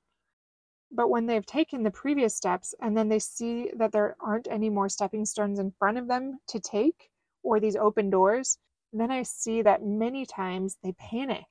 But 0.92 1.10
when 1.10 1.26
they've 1.26 1.46
taken 1.46 1.84
the 1.84 1.92
previous 1.92 2.36
steps 2.36 2.74
and 2.82 2.98
then 2.98 3.10
they 3.10 3.20
see 3.20 3.72
that 3.76 3.92
there 3.92 4.16
aren't 4.20 4.48
any 4.50 4.70
more 4.70 4.90
stepping 4.90 5.26
stones 5.26 5.60
in 5.60 5.72
front 5.72 5.98
of 5.98 6.08
them 6.08 6.40
to 6.48 6.60
take 6.60 7.10
or 7.48 7.60
these 7.62 7.78
open 7.78 8.10
doors, 8.10 8.58
then 8.92 9.10
I 9.10 9.24
see 9.24 9.62
that 9.62 9.86
many 9.86 10.26
times 10.26 10.78
they 10.84 10.92
panic. 10.92 11.46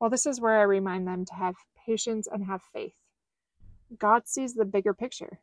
Well, 0.00 0.10
this 0.10 0.26
is 0.26 0.40
where 0.40 0.58
I 0.58 0.64
remind 0.64 1.06
them 1.06 1.24
to 1.26 1.34
have 1.34 1.54
patience 1.86 2.26
and 2.30 2.44
have 2.44 2.60
faith. 2.72 2.94
God 3.96 4.26
sees 4.26 4.54
the 4.54 4.64
bigger 4.64 4.92
picture. 4.92 5.38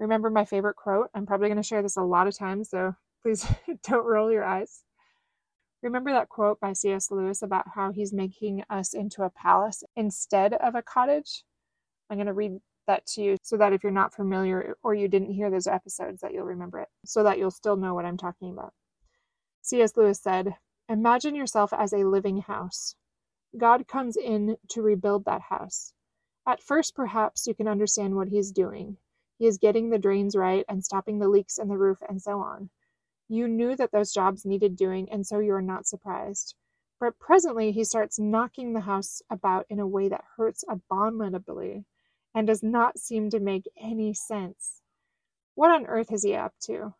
Remember 0.00 0.30
my 0.30 0.44
favorite 0.44 0.76
quote? 0.76 1.10
I'm 1.14 1.26
probably 1.26 1.48
going 1.48 1.56
to 1.56 1.62
share 1.62 1.82
this 1.82 1.96
a 1.96 2.02
lot 2.02 2.26
of 2.26 2.36
times, 2.36 2.70
so 2.70 2.94
please 3.22 3.46
don't 3.84 4.04
roll 4.04 4.32
your 4.32 4.44
eyes. 4.44 4.82
Remember 5.82 6.10
that 6.12 6.28
quote 6.28 6.58
by 6.60 6.72
C.S. 6.72 7.10
Lewis 7.10 7.42
about 7.42 7.66
how 7.74 7.92
he's 7.92 8.12
making 8.12 8.64
us 8.68 8.94
into 8.94 9.22
a 9.22 9.30
palace 9.30 9.84
instead 9.94 10.54
of 10.54 10.74
a 10.74 10.82
cottage? 10.82 11.44
I'm 12.10 12.16
going 12.16 12.26
to 12.26 12.32
read 12.32 12.58
that 12.86 13.06
to 13.06 13.22
you 13.22 13.36
so 13.42 13.56
that 13.58 13.72
if 13.72 13.82
you're 13.82 13.92
not 13.92 14.14
familiar 14.14 14.76
or 14.82 14.94
you 14.94 15.08
didn't 15.08 15.32
hear 15.32 15.50
those 15.50 15.66
episodes 15.66 16.20
that 16.20 16.32
you'll 16.32 16.44
remember 16.44 16.80
it 16.80 16.88
so 17.04 17.22
that 17.22 17.38
you'll 17.38 17.50
still 17.50 17.76
know 17.76 17.94
what 17.94 18.04
I'm 18.04 18.16
talking 18.16 18.50
about. 18.50 18.72
C.S. 19.66 19.96
Lewis 19.96 20.20
said, 20.20 20.58
"Imagine 20.90 21.34
yourself 21.34 21.72
as 21.72 21.94
a 21.94 22.04
living 22.04 22.42
house. 22.42 22.96
God 23.56 23.88
comes 23.88 24.14
in 24.14 24.58
to 24.68 24.82
rebuild 24.82 25.24
that 25.24 25.40
house. 25.40 25.94
At 26.46 26.62
first 26.62 26.94
perhaps 26.94 27.46
you 27.46 27.54
can 27.54 27.66
understand 27.66 28.14
what 28.14 28.28
he 28.28 28.36
is 28.36 28.52
doing. 28.52 28.98
He 29.38 29.46
is 29.46 29.56
getting 29.56 29.88
the 29.88 29.98
drains 29.98 30.36
right 30.36 30.66
and 30.68 30.84
stopping 30.84 31.18
the 31.18 31.30
leaks 31.30 31.56
in 31.56 31.68
the 31.68 31.78
roof 31.78 32.02
and 32.06 32.20
so 32.20 32.40
on. 32.40 32.68
You 33.26 33.48
knew 33.48 33.74
that 33.76 33.90
those 33.90 34.12
jobs 34.12 34.44
needed 34.44 34.76
doing 34.76 35.10
and 35.10 35.26
so 35.26 35.38
you 35.38 35.54
are 35.54 35.62
not 35.62 35.86
surprised. 35.86 36.54
But 37.00 37.18
presently 37.18 37.72
he 37.72 37.84
starts 37.84 38.18
knocking 38.18 38.74
the 38.74 38.80
house 38.80 39.22
about 39.30 39.64
in 39.70 39.80
a 39.80 39.86
way 39.86 40.08
that 40.08 40.24
hurts 40.36 40.62
abominably 40.68 41.86
and 42.34 42.46
does 42.46 42.62
not 42.62 42.98
seem 42.98 43.30
to 43.30 43.40
make 43.40 43.64
any 43.80 44.12
sense. 44.12 44.82
What 45.54 45.70
on 45.70 45.86
earth 45.86 46.12
is 46.12 46.22
he 46.22 46.34
up 46.34 46.52
to? 46.64 46.94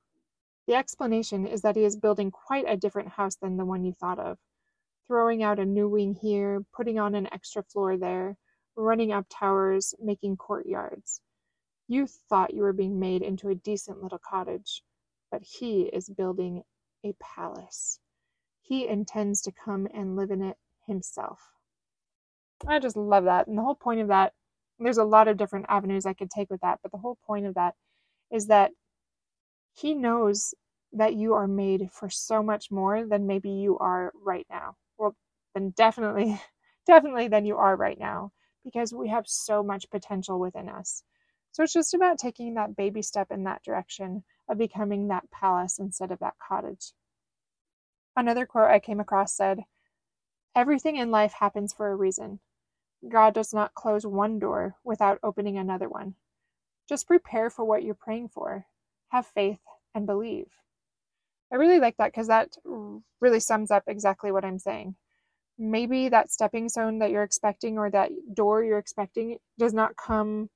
The 0.66 0.74
explanation 0.74 1.46
is 1.46 1.62
that 1.62 1.76
he 1.76 1.84
is 1.84 1.96
building 1.96 2.30
quite 2.30 2.64
a 2.66 2.76
different 2.76 3.08
house 3.10 3.36
than 3.36 3.56
the 3.56 3.64
one 3.64 3.84
you 3.84 3.92
thought 3.92 4.18
of. 4.18 4.38
Throwing 5.06 5.42
out 5.42 5.58
a 5.58 5.64
new 5.64 5.88
wing 5.88 6.14
here, 6.14 6.64
putting 6.74 6.98
on 6.98 7.14
an 7.14 7.28
extra 7.32 7.62
floor 7.62 7.96
there, 7.98 8.36
running 8.76 9.12
up 9.12 9.26
towers, 9.28 9.94
making 10.00 10.36
courtyards. 10.38 11.20
You 11.86 12.06
thought 12.06 12.54
you 12.54 12.62
were 12.62 12.72
being 12.72 12.98
made 12.98 13.22
into 13.22 13.50
a 13.50 13.54
decent 13.54 14.02
little 14.02 14.20
cottage, 14.26 14.82
but 15.30 15.42
he 15.42 15.82
is 15.82 16.08
building 16.08 16.62
a 17.04 17.14
palace. 17.20 18.00
He 18.62 18.88
intends 18.88 19.42
to 19.42 19.52
come 19.52 19.86
and 19.92 20.16
live 20.16 20.30
in 20.30 20.42
it 20.42 20.56
himself. 20.86 21.40
I 22.66 22.78
just 22.78 22.96
love 22.96 23.24
that. 23.24 23.46
And 23.46 23.58
the 23.58 23.62
whole 23.62 23.74
point 23.74 24.00
of 24.00 24.08
that 24.08 24.32
there's 24.78 24.98
a 24.98 25.04
lot 25.04 25.28
of 25.28 25.36
different 25.36 25.66
avenues 25.68 26.06
I 26.06 26.14
could 26.14 26.30
take 26.30 26.50
with 26.50 26.60
that, 26.62 26.80
but 26.82 26.92
the 26.92 26.98
whole 26.98 27.18
point 27.26 27.46
of 27.46 27.54
that 27.54 27.74
is 28.32 28.46
that 28.48 28.72
he 29.74 29.94
knows 29.94 30.54
that 30.92 31.14
you 31.16 31.34
are 31.34 31.48
made 31.48 31.90
for 31.92 32.08
so 32.08 32.42
much 32.42 32.70
more 32.70 33.06
than 33.06 33.26
maybe 33.26 33.50
you 33.50 33.78
are 33.78 34.12
right 34.14 34.46
now. 34.48 34.76
Well, 34.98 35.16
then 35.54 35.70
definitely, 35.70 36.40
definitely 36.86 37.28
than 37.28 37.44
you 37.44 37.56
are 37.56 37.76
right 37.76 37.98
now, 37.98 38.32
because 38.64 38.94
we 38.94 39.08
have 39.08 39.26
so 39.28 39.62
much 39.62 39.90
potential 39.90 40.38
within 40.38 40.68
us. 40.68 41.02
So 41.52 41.62
it's 41.64 41.72
just 41.72 41.94
about 41.94 42.18
taking 42.18 42.54
that 42.54 42.76
baby 42.76 43.02
step 43.02 43.30
in 43.30 43.44
that 43.44 43.62
direction 43.64 44.24
of 44.48 44.58
becoming 44.58 45.08
that 45.08 45.30
palace 45.30 45.78
instead 45.78 46.12
of 46.12 46.20
that 46.20 46.34
cottage. 46.38 46.92
Another 48.16 48.46
quote 48.46 48.70
I 48.70 48.80
came 48.80 49.00
across 49.00 49.34
said, 49.36 49.64
Everything 50.54 50.96
in 50.96 51.10
life 51.10 51.32
happens 51.32 51.72
for 51.72 51.90
a 51.90 51.96
reason. 51.96 52.40
God 53.08 53.34
does 53.34 53.52
not 53.52 53.74
close 53.74 54.06
one 54.06 54.38
door 54.38 54.76
without 54.84 55.18
opening 55.22 55.58
another 55.58 55.88
one. 55.88 56.14
Just 56.88 57.08
prepare 57.08 57.50
for 57.50 57.64
what 57.64 57.82
you're 57.82 57.94
praying 57.94 58.28
for. 58.28 58.66
Have 59.14 59.28
faith 59.28 59.60
and 59.94 60.06
believe. 60.06 60.48
I 61.52 61.54
really 61.54 61.78
like 61.78 61.96
that 61.98 62.10
because 62.10 62.26
that 62.26 62.48
really 63.20 63.38
sums 63.38 63.70
up 63.70 63.84
exactly 63.86 64.32
what 64.32 64.44
I'm 64.44 64.58
saying. 64.58 64.96
Maybe 65.56 66.08
that 66.08 66.32
stepping 66.32 66.68
stone 66.68 66.98
that 66.98 67.12
you're 67.12 67.22
expecting 67.22 67.78
or 67.78 67.88
that 67.90 68.10
door 68.34 68.64
you're 68.64 68.80
expecting 68.80 69.38
does 69.56 69.72
not 69.72 69.96
come 69.96 70.50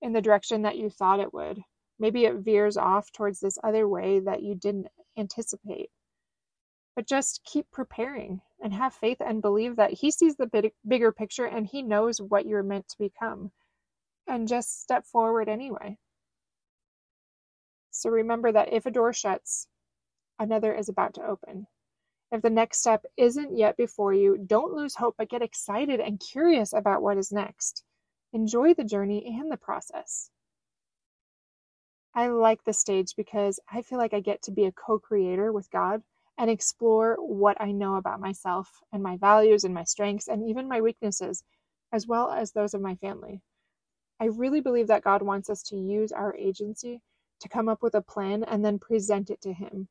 in 0.00 0.14
the 0.14 0.22
direction 0.22 0.62
that 0.62 0.78
you 0.78 0.88
thought 0.88 1.20
it 1.20 1.34
would. 1.34 1.60
Maybe 1.98 2.24
it 2.24 2.36
veers 2.36 2.78
off 2.78 3.12
towards 3.12 3.38
this 3.38 3.58
other 3.62 3.86
way 3.86 4.20
that 4.20 4.42
you 4.42 4.54
didn't 4.54 4.86
anticipate. 5.18 5.90
But 6.96 7.06
just 7.06 7.44
keep 7.44 7.70
preparing 7.70 8.40
and 8.62 8.72
have 8.72 8.94
faith 8.94 9.18
and 9.20 9.42
believe 9.42 9.76
that 9.76 9.92
He 9.92 10.10
sees 10.10 10.36
the 10.36 10.46
big, 10.46 10.72
bigger 10.88 11.12
picture 11.12 11.44
and 11.44 11.66
He 11.66 11.82
knows 11.82 12.18
what 12.18 12.46
you're 12.46 12.62
meant 12.62 12.88
to 12.88 12.98
become. 12.98 13.52
And 14.26 14.48
just 14.48 14.80
step 14.80 15.04
forward 15.04 15.50
anyway. 15.50 15.98
So 17.98 18.10
remember 18.10 18.52
that 18.52 18.72
if 18.72 18.86
a 18.86 18.92
door 18.92 19.12
shuts, 19.12 19.66
another 20.38 20.72
is 20.72 20.88
about 20.88 21.14
to 21.14 21.26
open. 21.26 21.66
If 22.30 22.42
the 22.42 22.48
next 22.48 22.78
step 22.78 23.04
isn't 23.16 23.56
yet 23.58 23.76
before 23.76 24.14
you, 24.14 24.38
don't 24.38 24.72
lose 24.72 24.94
hope, 24.94 25.16
but 25.18 25.28
get 25.28 25.42
excited 25.42 25.98
and 25.98 26.20
curious 26.20 26.72
about 26.72 27.02
what 27.02 27.18
is 27.18 27.32
next. 27.32 27.82
Enjoy 28.32 28.72
the 28.72 28.84
journey 28.84 29.36
and 29.36 29.50
the 29.50 29.56
process. 29.56 30.30
I 32.14 32.28
like 32.28 32.62
the 32.62 32.72
stage 32.72 33.16
because 33.16 33.58
I 33.68 33.82
feel 33.82 33.98
like 33.98 34.14
I 34.14 34.20
get 34.20 34.42
to 34.42 34.52
be 34.52 34.66
a 34.66 34.72
co 34.72 35.00
creator 35.00 35.52
with 35.52 35.68
God 35.72 36.04
and 36.38 36.48
explore 36.48 37.16
what 37.16 37.60
I 37.60 37.72
know 37.72 37.96
about 37.96 38.20
myself 38.20 38.80
and 38.92 39.02
my 39.02 39.16
values 39.16 39.64
and 39.64 39.74
my 39.74 39.82
strengths 39.82 40.28
and 40.28 40.48
even 40.48 40.68
my 40.68 40.80
weaknesses, 40.80 41.42
as 41.90 42.06
well 42.06 42.30
as 42.30 42.52
those 42.52 42.74
of 42.74 42.80
my 42.80 42.94
family. 42.94 43.42
I 44.20 44.26
really 44.26 44.60
believe 44.60 44.86
that 44.86 45.02
God 45.02 45.20
wants 45.20 45.50
us 45.50 45.64
to 45.64 45.76
use 45.76 46.12
our 46.12 46.36
agency 46.36 47.02
to 47.40 47.48
come 47.48 47.68
up 47.68 47.82
with 47.82 47.94
a 47.94 48.02
plan 48.02 48.44
and 48.44 48.64
then 48.64 48.78
present 48.78 49.30
it 49.30 49.40
to 49.42 49.52
Him. 49.52 49.88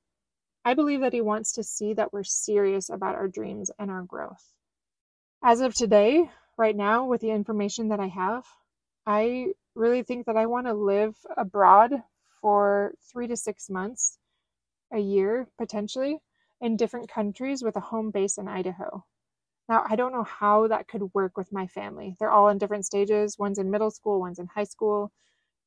I 0.66 0.74
believe 0.74 1.02
that 1.02 1.14
He 1.14 1.22
wants 1.22 1.54
to 1.54 1.64
see 1.64 1.94
that 1.94 2.12
we're 2.12 2.24
serious 2.24 2.90
about 2.90 3.16
our 3.16 3.28
dreams 3.28 3.72
and 3.80 3.90
our 3.90 4.04
growth. 4.04 4.52
As 5.44 5.62
of 5.62 5.74
today, 5.74 6.30
right 6.58 6.76
now, 6.76 7.06
with 7.06 7.22
the 7.22 7.32
information 7.32 7.90
that 7.90 8.00
I 8.00 8.08
have, 8.08 8.46
I 9.06 9.54
really 9.76 10.04
think 10.04 10.26
that 10.26 10.36
I 10.36 10.48
want 10.48 10.68
to 10.68 10.74
live 10.74 11.16
abroad 11.38 11.94
for 12.42 12.94
three 13.12 13.28
to 13.28 13.38
six 13.38 13.70
months, 13.70 14.18
a 14.92 15.00
year 15.00 15.48
potentially, 15.58 16.18
in 16.60 16.76
different 16.76 17.10
countries 17.10 17.64
with 17.64 17.76
a 17.76 17.82
home 17.82 18.12
base 18.12 18.38
in 18.38 18.48
Idaho. 18.48 19.06
Now, 19.70 19.84
I 19.88 19.96
don't 19.96 20.14
know 20.14 20.24
how 20.24 20.68
that 20.68 20.88
could 20.88 21.14
work 21.14 21.38
with 21.38 21.52
my 21.52 21.68
family. 21.68 22.16
They're 22.20 22.32
all 22.32 22.50
in 22.50 22.58
different 22.58 22.86
stages. 22.86 23.38
One's 23.38 23.60
in 23.60 23.70
middle 23.70 23.92
school, 23.92 24.20
one's 24.20 24.40
in 24.40 24.48
high 24.48 24.64
school, 24.64 25.12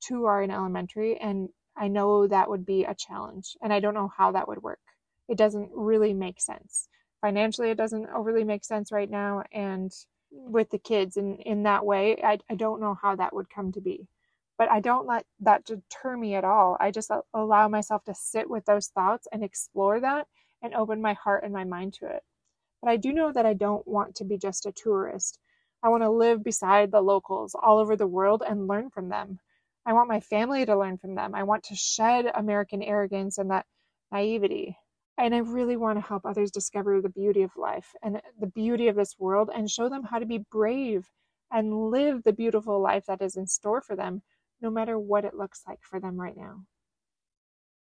two 0.00 0.25
are 0.25 0.42
in 0.42 0.50
elementary, 0.50 1.18
and 1.18 1.50
I 1.80 1.88
know 1.88 2.28
that 2.28 2.50
would 2.50 2.66
be 2.66 2.84
a 2.87 2.94
challenge, 2.94 3.56
and 3.62 3.72
I 3.75 3.80
don't 3.80 3.94
know 3.94 4.12
how 4.16 4.32
that 4.32 4.49
would 4.49 4.62
work. 4.62 4.80
It 5.28 5.38
doesn't 5.38 5.72
really 5.75 6.14
make 6.14 6.40
sense. 6.42 6.88
Financially, 7.22 7.70
it 7.70 7.78
doesn't 7.78 8.08
overly 8.10 8.44
make 8.44 8.64
sense 8.64 8.92
right 8.92 9.10
now, 9.10 9.44
and 9.52 9.92
with 10.32 10.70
the 10.70 10.78
kids 10.78 11.18
in, 11.18 11.38
in 11.38 11.64
that 11.64 11.87
way, 11.87 12.18
I, 12.25 12.40
I 12.50 12.56
don't 12.56 12.82
know 12.82 12.99
how 13.02 13.16
that 13.16 13.34
would 13.34 13.50
come 13.50 13.72
to 13.75 13.82
be. 13.82 14.08
But 14.58 14.70
I 14.70 14.80
don't 14.80 15.08
let 15.08 15.26
that 15.42 15.66
deter 15.66 16.16
me 16.18 16.37
at 16.37 16.44
all. 16.44 16.78
I 16.80 16.92
just 16.92 17.12
allow 17.34 17.68
myself 17.68 18.04
to 18.06 18.14
sit 18.14 18.50
with 18.50 18.66
those 18.66 18.88
thoughts 18.88 19.28
and 19.32 19.44
explore 19.44 20.00
that 20.00 20.28
and 20.62 20.75
open 20.75 21.02
my 21.02 21.14
heart 21.14 21.44
and 21.44 21.52
my 21.54 21.64
mind 21.64 21.94
to 21.96 22.06
it. 22.08 22.22
But 22.82 22.90
I 22.90 22.96
do 22.99 23.12
know 23.12 23.32
that 23.32 23.46
I 23.46 23.54
don't 23.54 23.87
want 23.88 24.16
to 24.16 24.25
be 24.25 24.38
just 24.38 24.66
a 24.66 24.72
tourist. 24.72 25.38
I 25.82 25.90
want 25.90 26.04
to 26.04 26.10
live 26.10 26.44
beside 26.44 26.92
the 26.92 27.02
locals 27.02 27.54
all 27.60 27.78
over 27.78 27.96
the 27.96 28.06
world 28.06 28.42
and 28.49 28.68
learn 28.68 28.90
from 28.90 29.08
them. 29.10 29.40
I 29.90 29.92
want 29.92 30.09
my 30.09 30.20
family 30.20 30.64
to 30.64 30.78
learn 30.78 30.99
from 30.99 31.16
them. 31.16 31.35
I 31.35 31.42
want 31.42 31.64
to 31.64 31.75
shed 31.75 32.30
American 32.32 32.82
arrogance 32.82 33.38
and 33.38 33.50
that 33.50 33.66
naivety. 34.12 34.78
And 35.18 35.35
I 35.35 35.38
really 35.38 35.76
want 35.76 35.99
to 35.99 36.06
help 36.06 36.25
others 36.25 36.52
discover 36.52 37.00
the 37.00 37.09
beauty 37.09 37.42
of 37.42 37.50
life 37.56 37.88
and 38.02 38.23
the 38.38 38.47
beauty 38.47 38.87
of 38.87 38.94
this 38.94 39.16
world 39.18 39.50
and 39.52 39.68
show 39.68 39.88
them 39.88 40.04
how 40.04 40.20
to 40.20 40.26
be 40.26 40.44
brave 40.52 41.11
and 41.50 41.90
live 41.90 42.23
the 42.23 42.32
beautiful 42.32 42.80
life 42.80 43.06
that 43.06 43.20
is 43.20 43.37
in 43.37 43.49
store 43.49 43.80
for 43.82 43.97
them, 43.97 44.23
no 44.61 44.70
matter 44.70 44.97
what 44.97 45.25
it 45.25 45.35
looks 45.35 45.62
like 45.66 45.80
for 45.82 45.99
them 45.99 46.20
right 46.20 46.37
now 46.37 46.62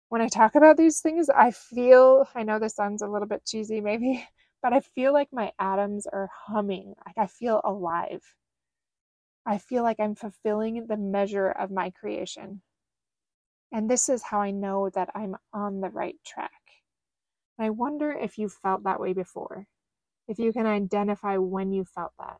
when 0.10 0.22
I 0.22 0.28
talk 0.28 0.56
about 0.56 0.78
these 0.78 1.02
things, 1.02 1.30
I 1.30 1.52
feel, 1.52 2.28
I 2.36 2.44
know 2.44 2.60
this 2.60 2.76
sounds 2.76 3.02
a 3.02 3.08
little 3.08 3.28
bit 3.28 3.46
cheesy 3.46 3.82
maybe, 3.82 4.26
but 4.62 4.74
I 4.74 4.80
feel 4.80 5.14
like 5.14 5.30
my 5.32 5.52
atoms 5.60 6.08
are 6.08 6.30
humming. 6.48 6.96
Like 7.06 7.18
I 7.18 7.28
feel 7.28 7.62
alive. 7.64 8.24
I 9.46 9.58
feel 9.58 9.84
like 9.84 10.00
I'm 10.00 10.16
fulfilling 10.16 10.88
the 10.88 10.98
measure 10.98 11.50
of 11.50 11.72
my 11.72 11.92
creation. 11.92 12.62
And 13.72 13.90
this 13.90 14.10
is 14.10 14.24
how 14.24 14.42
I 14.42 14.52
know 14.52 14.90
that 14.94 15.10
I'm 15.16 15.36
on 15.54 15.82
the 15.82 15.90
right 15.90 16.16
track. 16.26 16.52
And 17.58 17.68
I 17.68 17.70
wonder 17.70 18.12
if 18.12 18.38
you 18.38 18.50
felt 18.50 18.84
that 18.84 19.00
way 19.00 19.14
before, 19.14 19.68
if 20.28 20.40
you 20.40 20.54
can 20.54 20.66
identify 20.66 21.38
when 21.38 21.72
you 21.72 21.86
felt 21.86 22.14
that. 22.20 22.38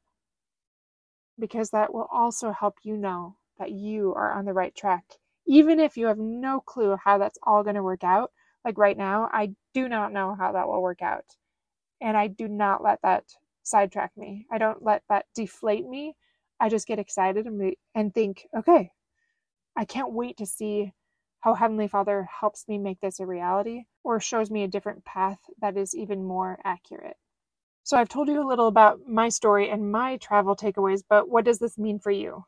Because 1.40 1.72
that 1.72 1.94
will 1.94 2.08
also 2.12 2.52
help 2.52 2.76
you 2.84 2.98
know 2.98 3.36
that 3.60 3.72
you 3.72 4.14
are 4.16 4.32
on 4.34 4.46
the 4.46 4.54
right 4.54 4.76
track 4.76 5.04
even 5.48 5.80
if 5.80 5.98
you 5.98 6.08
have 6.08 6.18
no 6.18 6.60
clue 6.60 6.98
how 7.04 7.18
that's 7.18 7.38
all 7.44 7.64
going 7.64 7.76
to 7.76 7.84
work 7.84 8.04
out, 8.04 8.32
like 8.64 8.78
right 8.78 8.98
now, 8.98 9.30
I 9.32 9.52
do 9.74 9.88
not 9.88 10.12
know 10.12 10.36
how 10.38 10.54
that 10.54 10.68
will 10.68 10.82
work 10.82 11.02
out. 11.02 11.26
And 12.02 12.18
I 12.18 12.28
do 12.28 12.48
not 12.48 12.84
let 12.84 13.02
that 13.04 13.26
sidetrack 13.64 14.12
me. 14.18 14.48
I 14.52 14.58
don't 14.58 14.84
let 14.84 15.04
that 15.10 15.26
deflate 15.36 15.88
me. 15.88 16.16
I 16.60 16.70
just 16.70 16.88
get 16.88 17.00
excited 17.00 17.46
and, 17.46 17.76
and 17.94 18.14
think, 18.14 18.48
okay, 18.58 18.92
I 19.76 19.86
can't 19.86 20.14
wait 20.14 20.38
to 20.38 20.46
see 20.46 20.94
how 21.42 21.54
Heavenly 21.54 21.88
Father 21.88 22.28
helps 22.40 22.68
me 22.68 22.78
make 22.78 23.00
this 23.02 23.20
a 23.20 23.26
reality 23.26 23.86
or 24.04 24.20
shows 24.20 24.50
me 24.50 24.64
a 24.64 24.68
different 24.68 25.06
path 25.06 25.40
that 25.62 25.78
is 25.78 25.96
even 25.96 26.24
more 26.24 26.60
accurate. 26.64 27.18
So, 27.84 27.98
I've 27.98 28.10
told 28.10 28.30
you 28.30 28.42
a 28.42 28.48
little 28.48 28.68
about 28.68 29.08
my 29.08 29.30
story 29.30 29.70
and 29.70 29.92
my 29.92 30.18
travel 30.18 30.56
takeaways, 30.56 31.04
but 31.08 31.30
what 31.30 31.46
does 31.46 31.60
this 31.60 31.78
mean 31.78 32.00
for 32.00 32.12
you? 32.12 32.46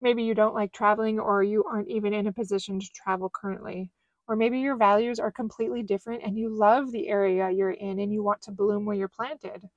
Maybe 0.00 0.22
you 0.24 0.34
don't 0.34 0.54
like 0.54 0.72
traveling 0.72 1.18
or 1.20 1.42
you 1.42 1.64
aren't 1.64 1.88
even 1.88 2.12
in 2.14 2.26
a 2.26 2.32
position 2.32 2.80
to 2.80 2.86
travel 2.94 3.30
currently. 3.30 3.90
Or 4.28 4.36
maybe 4.36 4.60
your 4.60 4.76
values 4.76 5.18
are 5.18 5.30
completely 5.32 5.82
different 5.82 6.22
and 6.22 6.38
you 6.38 6.48
love 6.48 6.90
the 6.92 7.08
area 7.08 7.50
you're 7.50 7.70
in 7.70 7.98
and 8.00 8.12
you 8.12 8.22
want 8.22 8.42
to 8.42 8.52
bloom 8.52 8.84
where 8.84 8.96
you're 8.96 9.08
planted. 9.08 9.68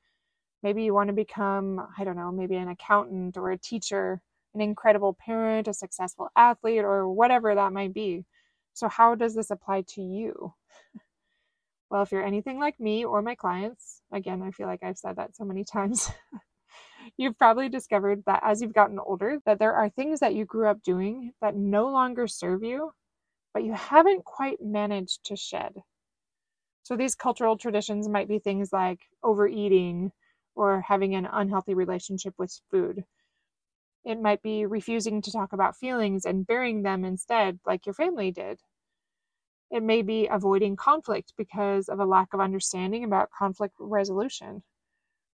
Maybe 0.67 0.83
you 0.83 0.93
want 0.93 1.07
to 1.07 1.13
become, 1.13 1.79
I 1.97 2.03
don't 2.03 2.17
know, 2.17 2.29
maybe 2.29 2.57
an 2.57 2.67
accountant 2.67 3.37
or 3.37 3.51
a 3.51 3.57
teacher, 3.57 4.21
an 4.53 4.59
incredible 4.59 5.13
parent, 5.13 5.69
a 5.69 5.73
successful 5.73 6.27
athlete, 6.35 6.83
or 6.83 7.07
whatever 7.09 7.55
that 7.55 7.71
might 7.71 7.93
be. 7.93 8.25
So, 8.73 8.89
how 8.89 9.15
does 9.15 9.33
this 9.33 9.49
apply 9.49 9.83
to 9.95 10.01
you? 10.01 10.53
Well, 11.89 12.01
if 12.03 12.11
you're 12.11 12.25
anything 12.25 12.59
like 12.59 12.79
me 12.79 13.05
or 13.05 13.21
my 13.21 13.35
clients, 13.35 14.01
again, 14.11 14.41
I 14.41 14.51
feel 14.51 14.67
like 14.67 14.83
I've 14.83 14.97
said 14.97 15.15
that 15.17 15.35
so 15.37 15.45
many 15.45 15.63
times. 15.73 16.11
you've 17.17 17.37
probably 17.37 17.69
discovered 17.69 18.23
that 18.25 18.41
as 18.43 18.61
you've 18.61 18.73
gotten 18.73 18.99
older 18.99 19.39
that 19.45 19.59
there 19.59 19.73
are 19.73 19.89
things 19.89 20.19
that 20.19 20.35
you 20.35 20.45
grew 20.45 20.67
up 20.67 20.83
doing 20.83 21.33
that 21.41 21.55
no 21.55 21.89
longer 21.89 22.27
serve 22.27 22.63
you 22.63 22.91
but 23.53 23.63
you 23.63 23.73
haven't 23.73 24.25
quite 24.25 24.61
managed 24.61 25.23
to 25.25 25.35
shed. 25.35 25.73
So 26.83 26.95
these 26.95 27.15
cultural 27.15 27.57
traditions 27.57 28.07
might 28.09 28.27
be 28.27 28.39
things 28.39 28.71
like 28.73 28.99
overeating 29.23 30.11
or 30.57 30.81
having 30.81 31.13
an 31.13 31.27
unhealthy 31.31 31.75
relationship 31.75 32.33
with 32.37 32.59
food. 32.71 33.05
It 34.03 34.19
might 34.19 34.41
be 34.41 34.65
refusing 34.65 35.21
to 35.21 35.31
talk 35.31 35.53
about 35.53 35.75
feelings 35.75 36.25
and 36.25 36.47
burying 36.47 36.81
them 36.81 37.05
instead, 37.05 37.59
like 37.65 37.85
your 37.85 37.93
family 37.93 38.31
did. 38.31 38.59
It 39.69 39.83
may 39.83 40.01
be 40.01 40.27
avoiding 40.27 40.75
conflict 40.75 41.33
because 41.37 41.89
of 41.89 41.99
a 41.99 42.05
lack 42.05 42.33
of 42.33 42.39
understanding 42.39 43.03
about 43.03 43.29
conflict 43.37 43.75
resolution. 43.79 44.63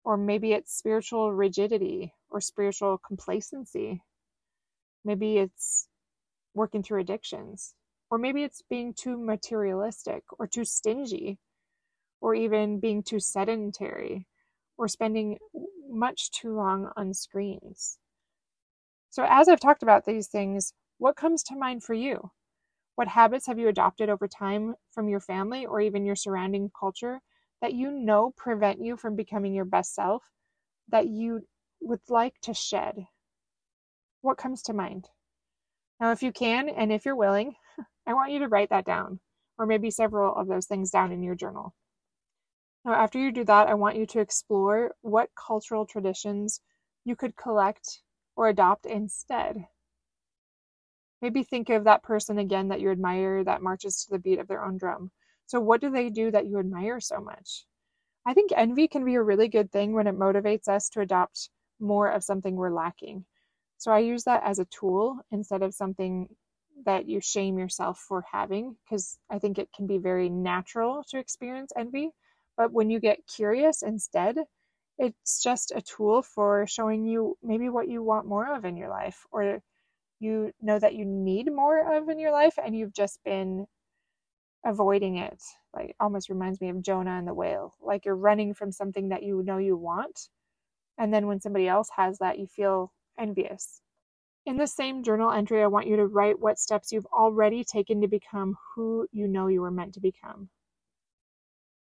Or 0.05 0.17
maybe 0.17 0.53
it's 0.53 0.77
spiritual 0.77 1.33
rigidity 1.33 2.15
or 2.31 2.41
spiritual 2.41 2.99
complacency. 2.99 4.03
Maybe 5.05 5.39
it's 5.39 5.89
working 6.55 6.83
through 6.83 7.01
addictions. 7.01 7.75
Or 8.11 8.19
maybe 8.19 8.45
it's 8.45 8.63
being 8.71 8.95
too 8.95 9.19
materialistic 9.19 10.23
or 10.39 10.47
too 10.47 10.65
stingy, 10.65 11.39
or 12.21 12.35
even 12.35 12.81
being 12.81 13.03
too 13.03 13.21
sedentary, 13.21 14.27
or 14.79 14.89
spending 14.89 15.39
much 15.91 16.31
too 16.31 16.55
long 16.55 16.91
on 16.97 17.13
screens. 17.13 17.99
So, 19.11 19.25
as 19.29 19.49
I've 19.49 19.61
talked 19.61 19.83
about 19.83 20.05
these 20.07 20.29
things, 20.29 20.73
what 20.99 21.17
comes 21.17 21.43
to 21.45 21.57
mind 21.57 21.83
for 21.83 21.95
you? 21.95 22.31
What 22.95 23.09
habits 23.09 23.47
have 23.47 23.59
you 23.59 23.69
adopted 23.69 24.09
over 24.09 24.29
time 24.29 24.75
from 24.93 25.09
your 25.09 25.21
family 25.21 25.67
or 25.67 25.81
even 25.81 26.05
your 26.05 26.17
surrounding 26.17 26.71
culture 26.79 27.21
that 27.61 27.75
you 27.75 27.91
know 27.91 28.33
prevent 28.37 28.81
you 28.81 28.97
from 28.97 29.17
becoming 29.17 29.55
your 29.55 29.65
best 29.65 29.95
self 29.95 30.23
that 30.89 31.09
you 31.09 31.47
would 31.81 32.01
like 32.09 32.41
to 32.43 32.55
shed? 32.55 33.07
What 34.21 34.39
comes 34.39 34.63
to 34.63 34.73
mind? 34.73 35.09
Now, 36.01 36.13
if 36.13 36.23
you 36.23 36.33
can 36.33 36.69
and 36.69 36.93
if 36.93 37.05
you're 37.05 37.17
willing, 37.17 37.57
I 38.07 38.15
want 38.15 38.33
you 38.33 38.41
to 38.41 38.49
write 38.49 38.71
that 38.71 38.85
down, 38.85 39.21
or 39.59 39.67
maybe 39.67 39.91
several 39.91 40.35
of 40.35 40.49
those 40.49 40.67
things 40.67 40.91
down 40.91 41.13
in 41.13 41.23
your 41.23 41.35
journal. 41.35 41.75
Now, 42.85 42.95
after 42.95 43.19
you 43.19 43.33
do 43.33 43.45
that, 43.45 43.69
I 43.69 43.75
want 43.75 43.97
you 43.97 44.07
to 44.07 44.21
explore 44.21 44.95
what 45.03 45.35
cultural 45.35 45.87
traditions 45.87 46.61
you 47.05 47.17
could 47.17 47.37
collect 47.37 48.03
or 48.37 48.49
adopt 48.49 48.87
instead. 48.87 49.69
Maybe 51.23 51.43
think 51.43 51.69
of 51.71 51.85
that 51.85 52.03
person 52.03 52.39
again 52.39 52.69
that 52.69 52.81
you 52.81 52.91
admire 52.91 53.45
that 53.45 53.63
marches 53.63 54.05
to 54.05 54.11
the 54.11 54.19
beat 54.19 54.39
of 54.39 54.49
their 54.49 54.65
own 54.65 54.79
drum. 54.79 55.11
So, 55.47 55.61
what 55.61 55.81
do 55.81 55.91
they 55.91 56.11
do 56.11 56.31
that 56.31 56.47
you 56.47 56.59
admire 56.59 57.01
so 57.01 57.21
much? 57.21 57.67
I 58.27 58.35
think 58.35 58.53
envy 58.55 58.89
can 58.89 59.05
be 59.05 59.15
a 59.17 59.23
really 59.23 59.49
good 59.49 59.73
thing 59.73 59.93
when 59.95 60.07
it 60.07 60.19
motivates 60.19 60.69
us 60.69 60.89
to 60.91 61.01
adopt 61.01 61.51
more 61.81 62.09
of 62.11 62.25
something 62.25 62.57
we're 62.57 62.71
lacking. 62.75 63.27
So, 63.79 63.93
I 63.93 64.01
use 64.01 64.25
that 64.25 64.45
as 64.45 64.59
a 64.59 64.67
tool 64.67 65.21
instead 65.31 65.63
of 65.63 65.75
something 65.75 66.29
that 66.85 67.09
you 67.09 67.21
shame 67.21 67.59
yourself 67.59 67.99
for 67.99 68.25
having 68.33 68.77
because 68.85 69.19
I 69.31 69.39
think 69.39 69.59
it 69.59 69.73
can 69.75 69.87
be 69.87 69.99
very 69.99 70.29
natural 70.29 71.05
to 71.11 71.19
experience 71.19 71.73
envy. 71.77 72.13
But 72.59 72.73
when 72.75 72.91
you 72.91 73.01
get 73.01 73.27
curious 73.29 73.83
instead, 73.83 74.39
it's 74.99 75.43
just 75.43 75.73
a 75.75 75.83
tool 75.83 76.23
for 76.23 76.67
showing 76.69 77.07
you 77.07 77.39
maybe 77.43 77.71
what 77.71 77.89
you 77.89 78.03
want 78.03 78.27
more 78.29 78.55
of 78.55 78.67
in 78.67 78.77
your 78.77 78.91
life 78.91 79.27
or 79.33 79.63
you 80.21 80.53
know 80.63 80.79
that 80.79 80.95
you 80.95 81.05
need 81.07 81.53
more 81.53 81.97
of 81.97 82.09
in 82.11 82.19
your 82.19 82.33
life 82.33 82.59
and 82.63 82.77
you've 82.77 82.95
just 82.95 83.25
been 83.25 83.67
avoiding 84.65 85.19
it. 85.19 85.43
Like 85.75 85.97
almost 86.01 86.29
reminds 86.31 86.61
me 86.61 86.71
of 86.71 86.83
Jonah 86.83 87.19
and 87.19 87.29
the 87.29 87.35
whale. 87.35 87.75
Like 87.81 88.05
you're 88.05 88.17
running 88.17 88.55
from 88.55 88.73
something 88.73 89.11
that 89.11 89.23
you 89.23 89.43
know 89.45 89.59
you 89.59 89.77
want. 89.77 90.29
And 90.99 91.15
then 91.15 91.27
when 91.29 91.41
somebody 91.41 91.69
else 91.69 91.91
has 91.97 92.19
that, 92.19 92.39
you 92.39 92.47
feel 92.47 92.93
envious. 93.19 93.81
In 94.47 94.57
the 94.57 94.67
same 94.67 95.03
journal 95.05 95.31
entry, 95.31 95.63
I 95.63 95.69
want 95.69 95.87
you 95.87 95.97
to 95.97 96.07
write 96.07 96.41
what 96.41 96.59
steps 96.59 96.93
you've 96.93 97.07
already 97.07 97.65
taken 97.65 98.01
to 98.01 98.09
become 98.09 98.57
who 98.75 99.07
you 99.13 99.29
know 99.29 99.49
you 99.49 99.61
were 99.63 99.71
meant 99.71 99.95
to 99.95 100.01
become. 100.01 100.51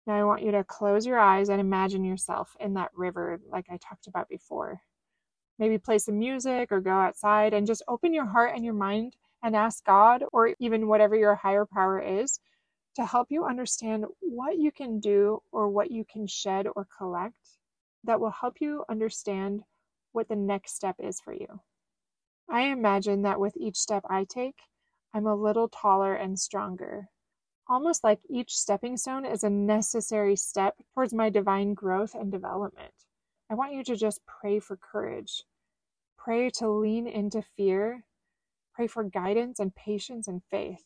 Now, 0.07 0.15
I 0.15 0.25
want 0.25 0.43
you 0.43 0.51
to 0.53 0.65
close 0.65 1.07
your 1.07 1.19
eyes 1.19 1.49
and 1.49 1.61
imagine 1.61 2.05
yourself 2.05 2.57
in 2.59 2.75
that 2.75 2.91
river, 2.95 3.41
like 3.49 3.67
I 3.71 3.77
talked 3.77 4.07
about 4.07 4.29
before. 4.29 4.81
Maybe 5.59 5.79
play 5.79 5.99
some 5.99 6.19
music 6.19 6.73
or 6.73 6.81
go 6.81 6.91
outside 6.91 7.53
and 7.53 7.67
just 7.67 7.83
open 7.87 8.15
your 8.15 8.27
heart 8.27 8.53
and 8.55 8.65
your 8.65 8.75
mind 8.75 9.15
and 9.43 9.55
ask 9.55 9.85
God 9.85 10.25
or 10.33 10.55
even 10.59 10.89
whatever 10.89 11.17
your 11.17 11.35
higher 11.35 11.67
power 11.67 12.01
is 12.01 12.41
to 12.97 13.05
help 13.05 13.29
you 13.31 13.45
understand 13.45 14.05
what 14.21 14.59
you 14.59 14.73
can 14.73 15.01
do 15.01 15.43
or 15.53 15.69
what 15.69 15.91
you 15.91 16.05
can 16.11 16.27
shed 16.27 16.67
or 16.75 16.87
collect 16.97 17.35
that 18.05 18.21
will 18.21 18.31
help 18.31 18.61
you 18.61 18.85
understand 18.89 19.63
what 20.13 20.29
the 20.29 20.37
next 20.37 20.75
step 20.75 20.97
is 20.99 21.21
for 21.21 21.33
you. 21.33 21.61
I 22.49 22.63
imagine 22.63 23.23
that 23.23 23.39
with 23.39 23.57
each 23.57 23.77
step 23.77 24.05
I 24.09 24.25
take, 24.25 24.57
I'm 25.15 25.27
a 25.27 25.37
little 25.37 25.69
taller 25.69 26.15
and 26.15 26.39
stronger. 26.39 27.09
Almost 27.71 28.03
like 28.03 28.19
each 28.29 28.57
stepping 28.57 28.97
stone 28.97 29.25
is 29.25 29.45
a 29.45 29.51
necessary 29.51 30.35
step 30.35 30.75
towards 30.93 31.15
my 31.15 31.31
divine 31.31 31.73
growth 31.73 32.17
and 32.17 32.33
development. 32.33 32.93
I 33.49 33.55
want 33.55 33.75
you 33.75 33.85
to 33.85 33.95
just 33.95 34.27
pray 34.27 34.59
for 34.59 34.77
courage. 34.77 35.45
Pray 36.19 36.51
to 36.59 36.69
lean 36.69 37.07
into 37.07 37.43
fear. 37.43 38.05
Pray 38.75 38.89
for 38.89 39.05
guidance 39.05 39.61
and 39.61 39.73
patience 39.73 40.27
and 40.27 40.43
faith. 40.51 40.83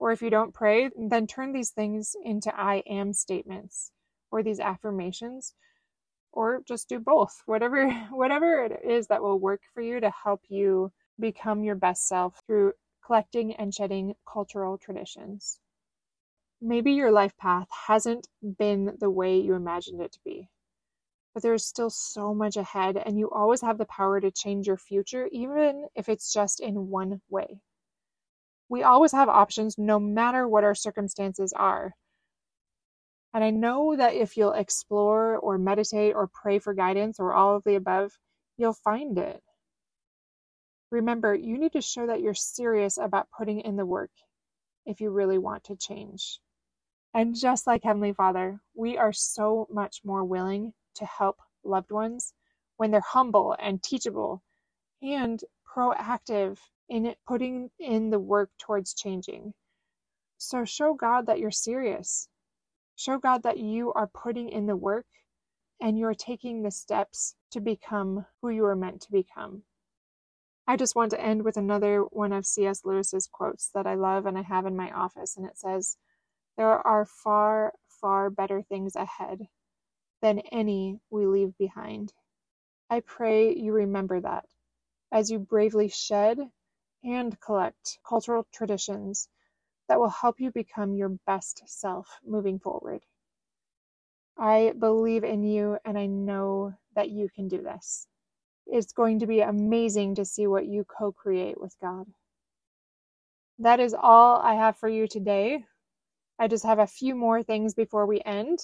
Or 0.00 0.10
if 0.10 0.22
you 0.22 0.28
don't 0.28 0.52
pray, 0.52 0.90
then 0.96 1.28
turn 1.28 1.52
these 1.52 1.70
things 1.70 2.16
into 2.24 2.52
I 2.58 2.82
am 2.88 3.12
statements 3.12 3.92
or 4.32 4.42
these 4.42 4.58
affirmations 4.58 5.54
or 6.32 6.62
just 6.66 6.88
do 6.88 6.98
both 6.98 7.42
whatever 7.46 7.88
whatever 8.10 8.64
it 8.64 8.80
is 8.84 9.06
that 9.06 9.22
will 9.22 9.38
work 9.38 9.62
for 9.72 9.82
you 9.82 10.00
to 10.00 10.10
help 10.10 10.40
you 10.48 10.90
become 11.20 11.62
your 11.62 11.76
best 11.76 12.08
self 12.08 12.40
through 12.48 12.72
collecting 13.04 13.54
and 13.54 13.74
shedding 13.74 14.14
cultural 14.30 14.78
traditions. 14.78 15.58
Maybe 16.60 16.92
your 16.92 17.12
life 17.12 17.36
path 17.36 17.68
hasn't 17.86 18.28
been 18.58 18.96
the 19.00 19.10
way 19.10 19.38
you 19.38 19.54
imagined 19.54 20.00
it 20.00 20.12
to 20.12 20.20
be 20.24 20.48
but 21.34 21.42
there's 21.42 21.66
still 21.66 21.90
so 21.90 22.32
much 22.32 22.56
ahead 22.56 22.96
and 22.96 23.18
you 23.18 23.28
always 23.28 23.60
have 23.60 23.76
the 23.76 23.84
power 23.84 24.20
to 24.20 24.30
change 24.30 24.68
your 24.68 24.76
future 24.76 25.28
even 25.32 25.86
if 25.96 26.08
it's 26.08 26.32
just 26.32 26.60
in 26.60 26.88
one 26.88 27.20
way. 27.28 27.60
We 28.68 28.84
always 28.84 29.12
have 29.12 29.28
options 29.28 29.76
no 29.76 29.98
matter 29.98 30.48
what 30.48 30.64
our 30.64 30.76
circumstances 30.76 31.52
are. 31.52 31.94
And 33.34 33.42
I 33.42 33.50
know 33.50 33.96
that 33.96 34.14
if 34.14 34.36
you'll 34.36 34.52
explore 34.52 35.36
or 35.36 35.58
meditate 35.58 36.14
or 36.14 36.30
pray 36.32 36.60
for 36.60 36.72
guidance 36.72 37.18
or 37.18 37.32
all 37.32 37.56
of 37.56 37.64
the 37.64 37.74
above, 37.74 38.12
you'll 38.56 38.72
find 38.72 39.18
it. 39.18 39.42
Remember, 40.90 41.34
you 41.34 41.58
need 41.58 41.72
to 41.72 41.80
show 41.80 42.06
that 42.06 42.20
you're 42.20 42.34
serious 42.34 42.98
about 42.98 43.28
putting 43.36 43.60
in 43.60 43.76
the 43.76 43.86
work 43.86 44.10
if 44.86 45.00
you 45.00 45.10
really 45.10 45.38
want 45.38 45.64
to 45.64 45.76
change. 45.76 46.40
And 47.14 47.34
just 47.34 47.66
like 47.66 47.82
Heavenly 47.84 48.12
Father, 48.12 48.60
we 48.74 48.98
are 48.98 49.12
so 49.12 49.66
much 49.70 50.00
more 50.04 50.24
willing 50.24 50.72
to 50.96 51.04
help 51.06 51.38
loved 51.64 51.90
ones 51.90 52.34
when 52.76 52.90
they're 52.90 53.00
humble 53.00 53.56
and 53.58 53.82
teachable 53.82 54.42
and 55.02 55.40
proactive 55.76 56.58
in 56.88 57.14
putting 57.26 57.70
in 57.78 58.10
the 58.10 58.18
work 58.18 58.50
towards 58.58 58.94
changing. 58.94 59.54
So 60.38 60.64
show 60.64 60.94
God 60.94 61.26
that 61.26 61.38
you're 61.38 61.50
serious 61.50 62.28
Show 62.96 63.18
God 63.18 63.42
that 63.42 63.58
you 63.58 63.92
are 63.94 64.06
putting 64.06 64.50
in 64.50 64.66
the 64.66 64.76
work 64.76 65.06
and 65.80 65.98
you're 65.98 66.14
taking 66.14 66.62
the 66.62 66.70
steps 66.70 67.34
to 67.50 67.60
become 67.60 68.24
who 68.40 68.50
you 68.50 68.64
are 68.66 68.76
meant 68.76 69.02
to 69.02 69.12
become. 69.12 69.64
I 70.66 70.76
just 70.76 70.96
want 70.96 71.10
to 71.10 71.20
end 71.20 71.44
with 71.44 71.56
another 71.56 72.02
one 72.02 72.32
of 72.32 72.46
C.S. 72.46 72.84
Lewis's 72.84 73.26
quotes 73.26 73.70
that 73.74 73.86
I 73.86 73.94
love 73.94 74.26
and 74.26 74.38
I 74.38 74.42
have 74.42 74.66
in 74.66 74.76
my 74.76 74.90
office, 74.90 75.36
and 75.36 75.46
it 75.46 75.58
says, 75.58 75.96
There 76.56 76.86
are 76.86 77.04
far, 77.04 77.74
far 78.00 78.30
better 78.30 78.62
things 78.62 78.96
ahead 78.96 79.48
than 80.22 80.40
any 80.52 81.00
we 81.10 81.26
leave 81.26 81.56
behind. 81.58 82.12
I 82.90 83.00
pray 83.00 83.54
you 83.54 83.72
remember 83.72 84.20
that 84.20 84.46
as 85.12 85.30
you 85.30 85.38
bravely 85.38 85.88
shed 85.88 86.38
and 87.04 87.40
collect 87.40 87.98
cultural 88.06 88.46
traditions 88.52 89.28
that 89.88 90.00
will 90.00 90.10
help 90.10 90.40
you 90.40 90.50
become 90.50 90.94
your 90.94 91.10
best 91.26 91.62
self 91.66 92.18
moving 92.24 92.58
forward. 92.58 93.04
I 94.38 94.74
believe 94.78 95.24
in 95.24 95.44
you 95.44 95.78
and 95.84 95.98
I 95.98 96.06
know 96.06 96.74
that 96.94 97.10
you 97.10 97.28
can 97.28 97.48
do 97.48 97.62
this. 97.62 98.08
It's 98.66 98.92
going 98.92 99.20
to 99.20 99.26
be 99.26 99.40
amazing 99.40 100.16
to 100.16 100.24
see 100.24 100.46
what 100.46 100.66
you 100.66 100.84
co 100.84 101.12
create 101.12 101.60
with 101.60 101.76
God. 101.80 102.06
That 103.58 103.80
is 103.80 103.94
all 103.94 104.40
I 104.40 104.54
have 104.54 104.76
for 104.76 104.88
you 104.88 105.06
today. 105.06 105.64
I 106.38 106.48
just 106.48 106.64
have 106.64 106.78
a 106.80 106.86
few 106.86 107.14
more 107.14 107.42
things 107.42 107.74
before 107.74 108.06
we 108.06 108.20
end. 108.24 108.58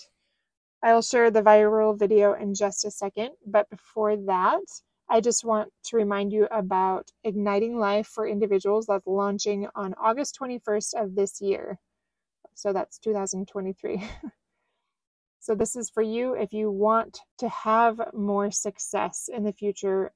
I'll 0.83 1.03
share 1.03 1.31
the 1.31 1.43
viral 1.43 1.99
video 1.99 2.33
in 2.33 2.55
just 2.55 2.85
a 2.85 2.91
second, 2.91 3.31
but 3.47 3.69
before 3.71 4.17
that, 4.17 4.65
I 5.09 5.21
just 5.21 5.45
want 5.45 5.71
to 5.85 5.97
remind 5.97 6.33
you 6.33 6.47
about 6.51 7.11
Igniting 7.25 7.79
Life 7.79 8.07
for 8.07 8.27
Individuals 8.27 8.87
that's 8.87 9.07
launching 9.07 9.69
on 9.75 9.95
August 9.95 10.39
21st 10.41 10.95
of 10.95 11.15
this 11.15 11.41
year. 11.41 11.79
So 12.55 12.73
that's 12.73 12.99
2023. 12.99 14.03
so 15.41 15.55
this 15.55 15.75
is 15.77 15.91
for 15.91 16.03
you 16.03 16.35
if 16.35 16.53
you 16.53 16.71
want 16.71 17.19
to 17.39 17.49
have 17.49 18.01
more 18.13 18.51
success 18.51 19.29
in 19.33 19.43
the 19.43 19.53
future 19.53 20.13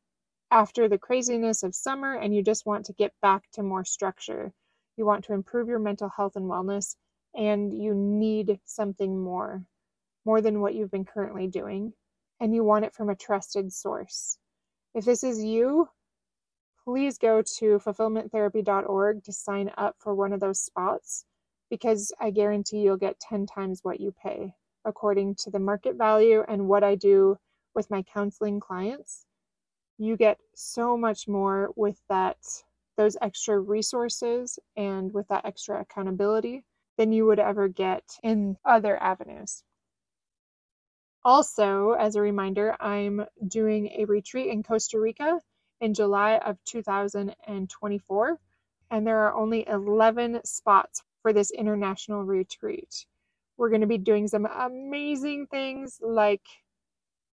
after 0.50 0.88
the 0.88 0.98
craziness 0.98 1.62
of 1.62 1.74
summer 1.74 2.14
and 2.14 2.34
you 2.34 2.42
just 2.42 2.66
want 2.66 2.86
to 2.86 2.92
get 2.92 3.12
back 3.22 3.42
to 3.54 3.62
more 3.62 3.84
structure. 3.84 4.52
You 4.96 5.06
want 5.06 5.24
to 5.24 5.32
improve 5.32 5.68
your 5.68 5.80
mental 5.80 6.10
health 6.16 6.36
and 6.36 6.44
wellness 6.44 6.96
and 7.34 7.72
you 7.72 7.94
need 7.94 8.60
something 8.64 9.18
more 9.18 9.64
more 10.24 10.40
than 10.40 10.60
what 10.60 10.74
you've 10.74 10.90
been 10.90 11.04
currently 11.04 11.46
doing, 11.46 11.92
and 12.40 12.54
you 12.54 12.64
want 12.64 12.84
it 12.84 12.94
from 12.94 13.10
a 13.10 13.16
trusted 13.16 13.72
source. 13.72 14.38
If 14.94 15.04
this 15.04 15.22
is 15.22 15.42
you, 15.42 15.88
please 16.84 17.18
go 17.18 17.42
to 17.58 17.78
fulfillmenttherapy.org 17.78 19.24
to 19.24 19.32
sign 19.32 19.70
up 19.76 19.96
for 19.98 20.14
one 20.14 20.32
of 20.32 20.40
those 20.40 20.60
spots 20.60 21.24
because 21.70 22.12
I 22.20 22.30
guarantee 22.30 22.78
you'll 22.78 22.96
get 22.96 23.20
10 23.20 23.46
times 23.46 23.80
what 23.82 24.00
you 24.00 24.14
pay 24.22 24.54
according 24.84 25.34
to 25.36 25.50
the 25.50 25.58
market 25.58 25.96
value 25.96 26.42
and 26.46 26.68
what 26.68 26.84
I 26.84 26.94
do 26.94 27.38
with 27.74 27.90
my 27.90 28.02
counseling 28.02 28.60
clients. 28.60 29.26
You 29.98 30.16
get 30.16 30.38
so 30.54 30.96
much 30.96 31.28
more 31.28 31.70
with 31.76 32.00
that 32.08 32.38
those 32.96 33.16
extra 33.20 33.58
resources 33.58 34.58
and 34.76 35.12
with 35.12 35.26
that 35.28 35.44
extra 35.44 35.80
accountability 35.80 36.64
than 36.96 37.12
you 37.12 37.26
would 37.26 37.40
ever 37.40 37.68
get 37.68 38.04
in 38.22 38.56
other 38.64 39.00
avenues. 39.02 39.64
Also, 41.24 41.92
as 41.92 42.16
a 42.16 42.20
reminder, 42.20 42.76
I'm 42.78 43.24
doing 43.46 43.88
a 43.98 44.04
retreat 44.04 44.48
in 44.48 44.62
Costa 44.62 45.00
Rica 45.00 45.40
in 45.80 45.94
July 45.94 46.36
of 46.36 46.62
2024, 46.66 48.38
and 48.90 49.06
there 49.06 49.20
are 49.20 49.34
only 49.34 49.66
11 49.66 50.40
spots 50.44 51.02
for 51.22 51.32
this 51.32 51.50
international 51.50 52.22
retreat. 52.22 53.06
We're 53.56 53.70
going 53.70 53.82
to 53.82 53.86
be 53.86 53.98
doing 53.98 54.28
some 54.28 54.46
amazing 54.46 55.46
things 55.50 55.98
like 56.02 56.42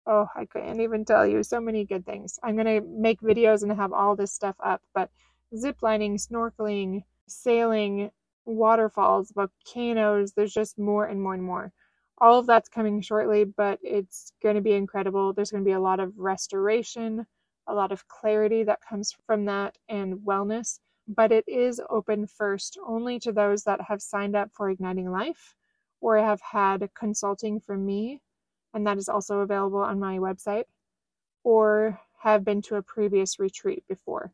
oh, 0.07 0.27
I 0.35 0.47
couldn't 0.47 0.81
even 0.81 1.05
tell 1.05 1.27
you 1.27 1.43
so 1.43 1.61
many 1.61 1.85
good 1.85 2.05
things. 2.05 2.39
I'm 2.43 2.57
going 2.57 2.67
to 2.67 2.81
make 2.81 3.21
videos 3.21 3.63
and 3.63 3.71
have 3.71 3.93
all 3.93 4.17
this 4.17 4.33
stuff 4.33 4.57
up, 4.65 4.83
but 4.95 5.11
ziplining, 5.55 6.15
snorkeling, 6.15 7.03
sailing, 7.29 8.11
waterfalls, 8.45 9.31
volcanoes, 9.33 10.33
there's 10.33 10.55
just 10.55 10.79
more 10.79 11.05
and 11.05 11.23
more 11.23 11.35
and 11.35 11.43
more 11.43 11.73
all 12.21 12.39
of 12.39 12.47
that's 12.47 12.69
coming 12.69 13.01
shortly, 13.01 13.45
but 13.45 13.79
it's 13.83 14.33
going 14.43 14.55
to 14.55 14.61
be 14.61 14.73
incredible. 14.73 15.33
There's 15.33 15.51
going 15.51 15.65
to 15.65 15.69
be 15.69 15.75
a 15.75 15.81
lot 15.81 16.01
of 16.01 16.13
restoration, 16.19 17.27
a 17.67 17.75
lot 17.75 17.93
of 17.93 18.07
clarity 18.09 18.63
that 18.65 18.81
comes 18.87 19.15
from 19.27 19.47
that, 19.47 19.79
and 19.89 20.19
wellness. 20.19 20.81
But 21.09 21.33
it 21.33 21.45
is 21.49 21.81
open 21.89 22.27
first 22.27 22.79
only 22.87 23.19
to 23.21 23.33
those 23.33 23.65
that 23.65 23.81
have 23.89 24.03
signed 24.03 24.37
up 24.37 24.51
for 24.53 24.71
Igniting 24.71 25.11
Life 25.11 25.57
or 26.01 26.19
have 26.19 26.41
had 26.41 26.89
consulting 26.95 27.61
from 27.61 27.85
me, 27.85 28.21
and 28.75 28.87
that 28.87 28.99
is 28.99 29.09
also 29.09 29.41
available 29.41 29.81
on 29.81 30.01
my 30.01 30.19
website, 30.19 30.65
or 31.45 32.01
have 32.19 32.45
been 32.45 32.63
to 32.63 32.77
a 32.77 32.83
previous 32.83 33.39
retreat 33.39 33.85
before. 33.89 34.33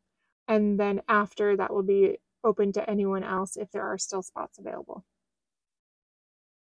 And 0.49 0.79
then 0.79 1.03
after 1.09 1.57
that 1.57 1.73
will 1.73 1.83
be 1.83 2.19
open 2.45 2.73
to 2.73 2.89
anyone 2.89 3.25
else 3.25 3.57
if 3.57 3.71
there 3.71 3.83
are 3.83 3.99
still 3.99 4.23
spots 4.23 4.59
available. 4.59 5.05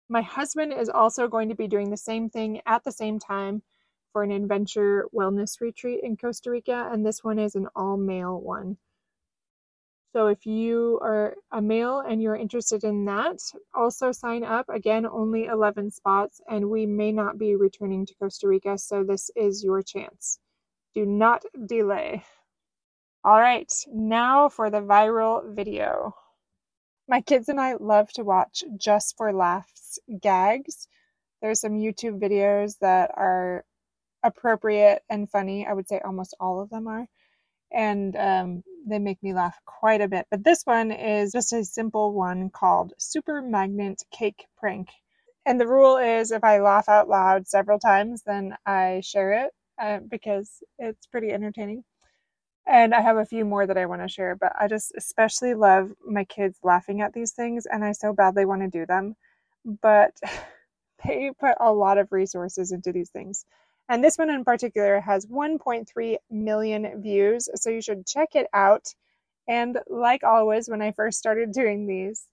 My 0.08 0.22
husband 0.22 0.72
is 0.72 0.88
also 0.88 1.26
going 1.28 1.48
to 1.48 1.54
be 1.56 1.66
doing 1.66 1.90
the 1.90 1.96
same 1.96 2.30
thing 2.30 2.60
at 2.66 2.84
the 2.84 2.92
same 2.92 3.18
time 3.18 3.62
for 4.12 4.22
an 4.22 4.30
adventure 4.30 5.06
wellness 5.14 5.60
retreat 5.60 6.00
in 6.02 6.16
Costa 6.16 6.50
Rica, 6.50 6.88
and 6.92 7.04
this 7.04 7.22
one 7.24 7.38
is 7.38 7.54
an 7.54 7.68
all 7.74 7.96
male 7.96 8.40
one. 8.40 8.78
So 10.16 10.28
if 10.28 10.46
you 10.46 10.98
are 11.02 11.36
a 11.52 11.60
male 11.60 12.00
and 12.00 12.22
you're 12.22 12.34
interested 12.34 12.84
in 12.84 13.04
that, 13.04 13.38
also 13.74 14.12
sign 14.12 14.44
up. 14.44 14.64
Again, 14.70 15.04
only 15.04 15.44
11 15.44 15.90
spots, 15.90 16.40
and 16.48 16.70
we 16.70 16.86
may 16.86 17.12
not 17.12 17.36
be 17.36 17.54
returning 17.54 18.06
to 18.06 18.14
Costa 18.14 18.48
Rica, 18.48 18.78
so 18.78 19.04
this 19.04 19.30
is 19.36 19.62
your 19.62 19.82
chance. 19.82 20.38
Do 20.94 21.04
not 21.04 21.42
delay. 21.66 22.24
All 23.24 23.38
right, 23.38 23.70
now 23.92 24.48
for 24.48 24.70
the 24.70 24.80
viral 24.80 25.54
video. 25.54 26.14
My 27.06 27.20
kids 27.20 27.50
and 27.50 27.60
I 27.60 27.74
love 27.74 28.10
to 28.12 28.24
watch 28.24 28.64
just 28.78 29.18
for 29.18 29.34
laughs 29.34 29.98
gags. 30.22 30.88
There's 31.42 31.60
some 31.60 31.72
YouTube 31.72 32.18
videos 32.18 32.78
that 32.78 33.10
are 33.14 33.66
appropriate 34.22 35.02
and 35.10 35.28
funny. 35.28 35.66
I 35.66 35.74
would 35.74 35.88
say 35.88 36.00
almost 36.02 36.34
all 36.40 36.62
of 36.62 36.70
them 36.70 36.88
are. 36.88 37.06
And 37.70 38.16
um, 38.16 38.62
they 38.86 38.98
make 39.00 39.22
me 39.22 39.34
laugh 39.34 39.56
quite 39.66 40.00
a 40.00 40.08
bit. 40.08 40.26
But 40.30 40.44
this 40.44 40.62
one 40.64 40.92
is 40.92 41.32
just 41.32 41.52
a 41.52 41.64
simple 41.64 42.12
one 42.14 42.50
called 42.50 42.94
Super 42.98 43.42
Magnet 43.42 44.02
Cake 44.12 44.46
Prank. 44.58 44.88
And 45.46 45.60
the 45.60 45.68
rule 45.68 45.98
is 45.98 46.30
if 46.32 46.44
I 46.44 46.60
laugh 46.60 46.88
out 46.88 47.08
loud 47.08 47.48
several 47.48 47.78
times, 47.80 48.22
then 48.26 48.56
I 48.66 49.02
share 49.04 49.44
it 49.46 49.52
uh, 49.80 50.00
because 50.08 50.50
it's 50.78 51.06
pretty 51.06 51.30
entertaining. 51.32 51.84
And 52.66 52.94
I 52.94 53.00
have 53.00 53.16
a 53.16 53.26
few 53.26 53.44
more 53.44 53.66
that 53.66 53.78
I 53.78 53.86
want 53.86 54.02
to 54.02 54.08
share, 54.08 54.36
but 54.36 54.52
I 54.60 54.68
just 54.68 54.92
especially 54.96 55.54
love 55.54 55.92
my 56.06 56.24
kids 56.24 56.58
laughing 56.62 57.00
at 57.00 57.12
these 57.12 57.32
things, 57.32 57.66
and 57.66 57.84
I 57.84 57.92
so 57.92 58.12
badly 58.12 58.44
want 58.44 58.62
to 58.62 58.68
do 58.68 58.86
them. 58.86 59.16
But 59.64 60.12
they 61.04 61.30
put 61.38 61.56
a 61.60 61.72
lot 61.72 61.98
of 61.98 62.12
resources 62.12 62.72
into 62.72 62.92
these 62.92 63.10
things. 63.10 63.44
And 63.88 64.02
this 64.02 64.18
one 64.18 64.30
in 64.30 64.44
particular 64.44 65.00
has 65.00 65.26
1.3 65.26 66.18
million 66.30 67.02
views, 67.02 67.48
so 67.54 67.70
you 67.70 67.80
should 67.82 68.06
check 68.06 68.34
it 68.34 68.48
out. 68.52 68.94
And 69.48 69.78
like 69.88 70.24
always, 70.24 70.68
when 70.68 70.82
I 70.82 70.92
first 70.92 71.18
started 71.18 71.52
doing 71.52 71.86
these, 71.86 72.28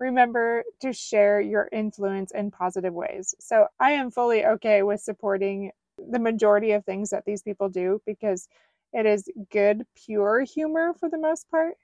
remember 0.00 0.64
to 0.80 0.92
share 0.92 1.40
your 1.40 1.68
influence 1.72 2.32
in 2.32 2.50
positive 2.50 2.94
ways. 2.94 3.34
So 3.40 3.66
I 3.80 3.92
am 3.92 4.10
fully 4.10 4.44
okay 4.44 4.82
with 4.82 5.00
supporting 5.00 5.70
the 5.98 6.18
majority 6.18 6.72
of 6.72 6.84
things 6.84 7.10
that 7.10 7.24
these 7.26 7.42
people 7.42 7.68
do 7.68 8.00
because 8.06 8.48
it 8.92 9.06
is 9.06 9.28
good, 9.50 9.84
pure 9.94 10.40
humor 10.42 10.94
for 10.98 11.08
the 11.08 11.18
most 11.18 11.50
part, 11.50 11.74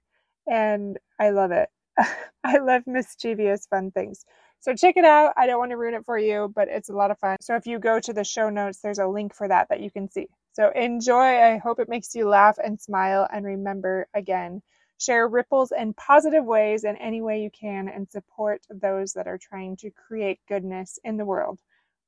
and 0.46 0.98
I 1.20 1.30
love 1.30 1.52
it. 1.52 1.68
I 2.44 2.58
love 2.58 2.84
mischievous, 2.86 3.66
fun 3.66 3.90
things. 3.92 4.24
So 4.60 4.74
check 4.74 4.96
it 4.96 5.04
out. 5.04 5.34
I 5.36 5.46
don't 5.46 5.58
want 5.58 5.70
to 5.72 5.76
ruin 5.76 5.94
it 5.94 6.04
for 6.04 6.18
you, 6.18 6.52
but 6.54 6.68
it's 6.68 6.88
a 6.88 6.94
lot 6.94 7.10
of 7.10 7.18
fun. 7.18 7.36
So 7.40 7.56
if 7.56 7.66
you 7.66 7.78
go 7.78 8.00
to 8.00 8.12
the 8.12 8.24
show 8.24 8.50
notes, 8.50 8.80
there's 8.80 8.98
a 8.98 9.06
link 9.06 9.34
for 9.34 9.48
that 9.48 9.68
that 9.70 9.80
you 9.80 9.90
can 9.90 10.08
see. 10.08 10.28
So 10.52 10.70
enjoy. 10.74 11.38
I 11.40 11.58
hope 11.58 11.78
it 11.80 11.88
makes 11.88 12.14
you 12.14 12.28
laugh 12.28 12.58
and 12.62 12.80
smile. 12.80 13.28
And 13.32 13.44
remember, 13.46 14.08
again, 14.14 14.62
share 14.98 15.28
ripples 15.28 15.72
in 15.72 15.94
positive 15.94 16.44
ways 16.44 16.84
in 16.84 16.96
any 16.96 17.22
way 17.22 17.42
you 17.42 17.50
can 17.50 17.88
and 17.88 18.08
support 18.10 18.62
those 18.70 19.12
that 19.14 19.28
are 19.28 19.38
trying 19.38 19.76
to 19.78 19.90
create 19.90 20.40
goodness 20.48 20.98
in 21.04 21.16
the 21.18 21.24
world, 21.26 21.60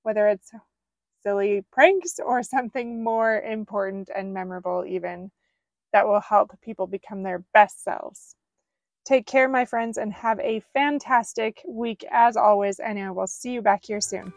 whether 0.02 0.28
it's 0.28 0.50
silly 1.22 1.64
pranks 1.72 2.20
or 2.20 2.42
something 2.44 3.04
more 3.04 3.40
important 3.40 4.10
and 4.14 4.34
memorable, 4.34 4.84
even 4.86 5.30
that 5.92 6.06
will 6.08 6.20
help 6.20 6.52
people 6.62 6.86
become 6.86 7.22
their 7.22 7.44
best 7.54 7.84
selves. 7.84 8.36
Take 9.10 9.26
care, 9.26 9.48
my 9.48 9.64
friends, 9.64 9.98
and 9.98 10.12
have 10.12 10.38
a 10.38 10.62
fantastic 10.72 11.64
week 11.66 12.04
as 12.12 12.36
always. 12.36 12.78
And 12.78 12.96
I 12.96 13.10
will 13.10 13.26
see 13.26 13.50
you 13.50 13.60
back 13.60 13.84
here 13.84 14.00
soon. 14.00 14.32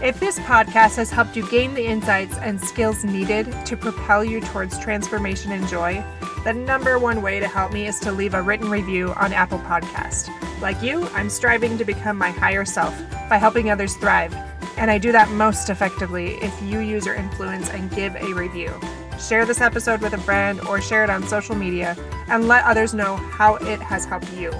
If 0.00 0.20
this 0.20 0.38
podcast 0.38 0.94
has 0.94 1.10
helped 1.10 1.34
you 1.34 1.44
gain 1.50 1.74
the 1.74 1.84
insights 1.84 2.38
and 2.38 2.60
skills 2.60 3.02
needed 3.02 3.52
to 3.66 3.76
propel 3.76 4.24
you 4.24 4.40
towards 4.40 4.78
transformation 4.78 5.50
and 5.50 5.66
joy, 5.66 6.04
the 6.44 6.52
number 6.52 7.00
one 7.00 7.20
way 7.20 7.40
to 7.40 7.48
help 7.48 7.72
me 7.72 7.88
is 7.88 7.98
to 7.98 8.12
leave 8.12 8.34
a 8.34 8.42
written 8.42 8.70
review 8.70 9.12
on 9.14 9.32
Apple 9.32 9.58
Podcast. 9.58 10.30
Like 10.60 10.80
you, 10.80 11.08
I'm 11.14 11.30
striving 11.30 11.76
to 11.78 11.84
become 11.84 12.16
my 12.16 12.30
higher 12.30 12.64
self 12.64 12.96
by 13.28 13.38
helping 13.38 13.70
others 13.70 13.96
thrive, 13.96 14.32
and 14.80 14.90
I 14.90 14.96
do 14.96 15.12
that 15.12 15.28
most 15.30 15.68
effectively 15.68 16.36
if 16.36 16.60
you 16.62 16.80
use 16.80 17.04
your 17.04 17.14
influence 17.14 17.68
and 17.68 17.90
give 17.94 18.16
a 18.16 18.32
review. 18.32 18.72
Share 19.20 19.44
this 19.44 19.60
episode 19.60 20.00
with 20.00 20.14
a 20.14 20.18
friend 20.18 20.58
or 20.62 20.80
share 20.80 21.04
it 21.04 21.10
on 21.10 21.22
social 21.28 21.54
media 21.54 21.94
and 22.28 22.48
let 22.48 22.64
others 22.64 22.94
know 22.94 23.16
how 23.16 23.56
it 23.56 23.78
has 23.80 24.06
helped 24.06 24.32
you. 24.32 24.50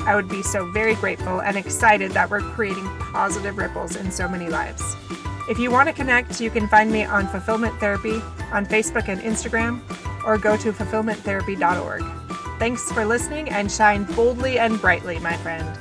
I 0.00 0.16
would 0.16 0.28
be 0.28 0.42
so 0.42 0.70
very 0.72 0.94
grateful 0.94 1.42
and 1.42 1.54
excited 1.58 2.12
that 2.12 2.30
we're 2.30 2.40
creating 2.40 2.88
positive 3.12 3.58
ripples 3.58 3.94
in 3.96 4.10
so 4.10 4.26
many 4.26 4.48
lives. 4.48 4.96
If 5.50 5.58
you 5.58 5.70
want 5.70 5.88
to 5.88 5.92
connect, 5.92 6.40
you 6.40 6.50
can 6.50 6.66
find 6.66 6.90
me 6.90 7.04
on 7.04 7.28
Fulfillment 7.28 7.78
Therapy 7.78 8.22
on 8.52 8.64
Facebook 8.64 9.08
and 9.08 9.20
Instagram, 9.20 9.82
or 10.24 10.38
go 10.38 10.56
to 10.56 10.72
fulfillmenttherapy.org. 10.72 12.02
Thanks 12.58 12.90
for 12.90 13.04
listening 13.04 13.50
and 13.50 13.70
shine 13.70 14.04
boldly 14.04 14.58
and 14.58 14.80
brightly, 14.80 15.18
my 15.18 15.36
friend. 15.36 15.78